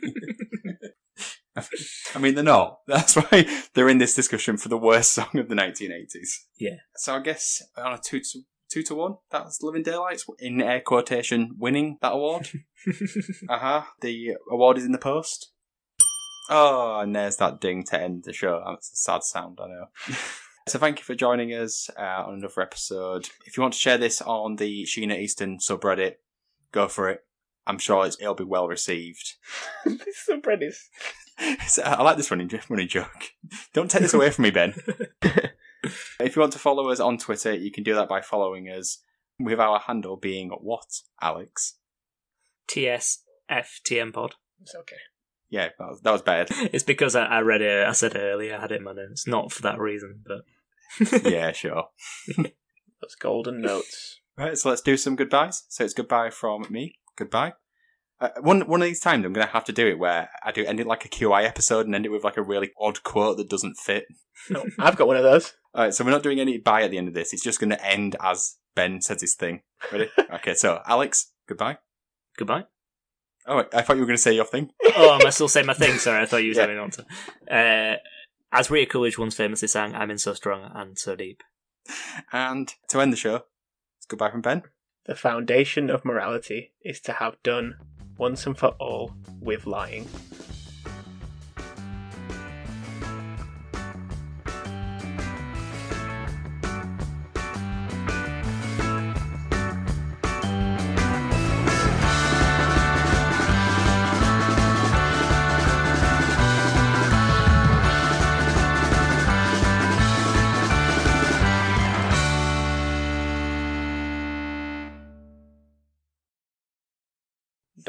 I 2.14 2.18
mean, 2.18 2.34
they're 2.34 2.44
not. 2.44 2.78
That's 2.86 3.16
why 3.16 3.46
they're 3.74 3.88
in 3.88 3.98
this 3.98 4.14
discussion 4.14 4.56
for 4.56 4.68
the 4.68 4.76
worst 4.78 5.12
song 5.12 5.28
of 5.36 5.48
the 5.48 5.54
1980s. 5.54 6.28
Yeah. 6.58 6.76
So 6.96 7.14
I 7.16 7.20
guess 7.20 7.62
on 7.76 7.92
a 7.94 7.98
two 8.02 8.20
to 8.20 8.40
two 8.70 8.82
to 8.84 8.94
one, 8.94 9.16
that's 9.30 9.62
Living 9.62 9.82
Daylights 9.82 10.26
in 10.38 10.60
air 10.60 10.80
quotation 10.80 11.52
winning 11.58 11.98
that 12.02 12.12
award. 12.12 12.48
uh 13.48 13.58
huh. 13.58 13.82
The 14.00 14.36
award 14.50 14.78
is 14.78 14.84
in 14.84 14.92
the 14.92 14.98
post. 14.98 15.52
Oh, 16.48 17.00
and 17.00 17.14
there's 17.14 17.36
that 17.36 17.60
ding 17.60 17.84
to 17.84 18.00
end 18.00 18.24
the 18.24 18.32
show. 18.32 18.62
That's 18.64 18.92
a 18.92 18.96
sad 18.96 19.24
sound, 19.24 19.58
I 19.60 19.66
know. 19.66 19.86
so 20.68 20.78
thank 20.78 20.98
you 20.98 21.04
for 21.04 21.14
joining 21.14 21.50
us 21.50 21.90
uh, 21.98 22.24
on 22.26 22.34
another 22.34 22.60
episode. 22.60 23.28
If 23.46 23.56
you 23.56 23.62
want 23.62 23.74
to 23.74 23.80
share 23.80 23.98
this 23.98 24.22
on 24.22 24.56
the 24.56 24.84
Sheena 24.84 25.18
Easton 25.18 25.58
subreddit, 25.58 26.14
go 26.70 26.86
for 26.86 27.10
it. 27.10 27.20
I'm 27.66 27.78
sure 27.78 28.06
it's, 28.06 28.16
it'll 28.20 28.34
be 28.34 28.44
well 28.44 28.68
received. 28.68 29.34
this 29.84 30.24
subreddit 30.30 30.74
So, 31.66 31.82
I 31.82 32.02
like 32.02 32.16
this 32.16 32.30
running, 32.30 32.48
running 32.68 32.88
joke. 32.88 33.32
Don't 33.72 33.90
take 33.90 34.02
this 34.02 34.14
away 34.14 34.30
from 34.30 34.44
me, 34.44 34.50
Ben. 34.50 34.74
If 36.20 36.36
you 36.36 36.40
want 36.40 36.52
to 36.52 36.58
follow 36.58 36.90
us 36.90 37.00
on 37.00 37.18
Twitter, 37.18 37.54
you 37.54 37.70
can 37.70 37.84
do 37.84 37.94
that 37.94 38.08
by 38.08 38.20
following 38.20 38.66
us 38.68 38.98
with 39.38 39.60
our 39.60 39.80
handle 39.80 40.16
being 40.16 40.50
what, 40.50 41.00
Alex? 41.20 41.78
TSFTM 42.68 44.12
pod. 44.12 44.34
it's 44.60 44.74
okay. 44.74 44.96
Yeah, 45.48 45.68
that 45.78 45.88
was, 45.88 46.00
that 46.02 46.12
was 46.12 46.22
better. 46.22 46.54
It's 46.72 46.84
because 46.84 47.14
I, 47.14 47.24
I 47.24 47.40
read 47.40 47.62
it. 47.62 47.86
I 47.86 47.92
said 47.92 48.14
it 48.14 48.20
earlier. 48.20 48.56
I 48.56 48.60
had 48.60 48.72
it 48.72 48.78
in 48.78 48.84
my 48.84 48.92
notes. 48.92 49.26
Not 49.26 49.52
for 49.52 49.62
that 49.62 49.78
reason, 49.78 50.24
but 50.26 51.24
yeah, 51.24 51.52
sure. 51.52 51.84
Those 52.36 53.14
golden 53.20 53.60
notes. 53.60 54.20
Right, 54.36 54.56
so 54.56 54.68
let's 54.68 54.82
do 54.82 54.96
some 54.96 55.16
goodbyes. 55.16 55.64
So 55.68 55.84
it's 55.84 55.94
goodbye 55.94 56.30
from 56.30 56.66
me. 56.70 56.98
Goodbye. 57.16 57.54
Uh, 58.18 58.30
one 58.40 58.62
one 58.62 58.80
of 58.80 58.86
these 58.86 59.00
times, 59.00 59.24
I'm 59.26 59.32
going 59.34 59.46
to 59.46 59.52
have 59.52 59.64
to 59.64 59.72
do 59.72 59.86
it 59.86 59.98
where 59.98 60.30
I 60.42 60.50
do 60.50 60.64
end 60.64 60.80
it 60.80 60.86
like 60.86 61.04
a 61.04 61.08
QI 61.08 61.44
episode 61.44 61.84
and 61.84 61.94
end 61.94 62.06
it 62.06 62.10
with 62.10 62.24
like 62.24 62.38
a 62.38 62.42
really 62.42 62.72
odd 62.80 63.02
quote 63.02 63.36
that 63.36 63.50
doesn't 63.50 63.76
fit. 63.76 64.06
No, 64.48 64.64
I've 64.78 64.96
got 64.96 65.06
one 65.06 65.16
of 65.16 65.22
those. 65.22 65.52
All 65.76 65.84
right, 65.84 65.94
so 65.94 66.04
we're 66.04 66.10
not 66.10 66.22
doing 66.22 66.40
any 66.40 66.56
bye 66.58 66.82
at 66.82 66.90
the 66.90 66.96
end 66.98 67.06
of 67.08 67.14
this. 67.14 67.32
It's 67.34 67.42
just 67.44 67.60
going 67.60 67.70
to 67.70 67.84
end 67.86 68.16
as 68.20 68.56
Ben 68.74 69.00
says 69.02 69.20
his 69.20 69.34
thing. 69.34 69.60
Ready? 69.92 70.08
okay, 70.34 70.54
so 70.54 70.80
Alex, 70.86 71.32
goodbye. 71.46 71.76
goodbye. 72.38 72.64
Oh, 73.46 73.62
I 73.74 73.82
thought 73.82 73.94
you 73.96 74.00
were 74.00 74.06
going 74.06 74.16
to 74.16 74.22
say 74.22 74.34
your 74.34 74.44
thing. 74.46 74.70
oh, 74.96 75.14
am 75.20 75.26
I 75.26 75.30
still 75.30 75.48
saying 75.48 75.66
my 75.66 75.74
thing? 75.74 75.98
Sorry, 75.98 76.20
I 76.20 76.26
thought 76.26 76.38
you 76.42 76.50
were 76.50 76.54
Yeah. 76.56 76.60
having 76.62 76.78
on 76.78 76.90
to. 76.92 77.04
Uh, 77.50 77.96
as 78.52 78.70
Rita 78.70 78.90
Coolidge 78.90 79.18
once 79.18 79.36
famously 79.36 79.68
sang, 79.68 79.94
I'm 79.94 80.10
in 80.10 80.18
so 80.18 80.32
strong 80.34 80.70
and 80.74 80.98
so 80.98 81.14
deep. 81.14 81.42
And 82.32 82.72
to 82.88 83.00
end 83.00 83.12
the 83.12 83.16
show, 83.16 83.42
it's 83.98 84.06
goodbye 84.08 84.30
from 84.30 84.40
Ben. 84.40 84.62
The 85.04 85.14
foundation 85.14 85.90
of 85.90 86.04
morality 86.04 86.72
is 86.82 87.00
to 87.02 87.12
have 87.12 87.36
done 87.44 87.76
once 88.18 88.46
and 88.46 88.56
for 88.58 88.68
all 88.80 89.12
with 89.40 89.66
lying. 89.66 90.08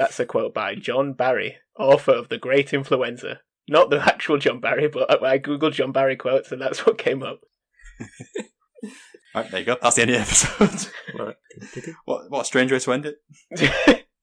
That's 0.08 0.22
a 0.22 0.26
quote 0.26 0.54
by 0.54 0.74
John 0.76 1.12
Barry, 1.12 1.58
author 1.78 2.14
of 2.14 2.30
The 2.30 2.38
Great 2.38 2.72
Influenza. 2.72 3.42
Not 3.68 3.90
the 3.90 4.00
actual 4.00 4.38
John 4.38 4.62
Barry, 4.62 4.88
but 4.88 5.22
I 5.22 5.38
googled 5.38 5.74
John 5.74 5.92
Barry 5.92 6.16
quotes 6.16 6.50
and 6.54 6.62
that's 6.62 6.80
what 6.86 6.98
came 6.98 7.24
up. 7.24 7.42
Right, 9.36 9.52
there 9.52 9.60
you 9.60 9.66
go. 9.66 9.76
That's 9.82 9.98
the 9.98 10.04
end 10.04 10.12
of 10.12 10.16
the 10.16 10.22
episode. 10.22 10.94
what, 12.06 12.32
what 12.32 12.42
a 12.42 12.46
strange 12.46 12.72
way 12.72 12.80
to 12.80 12.94
end 12.94 13.06
it. 13.52 14.06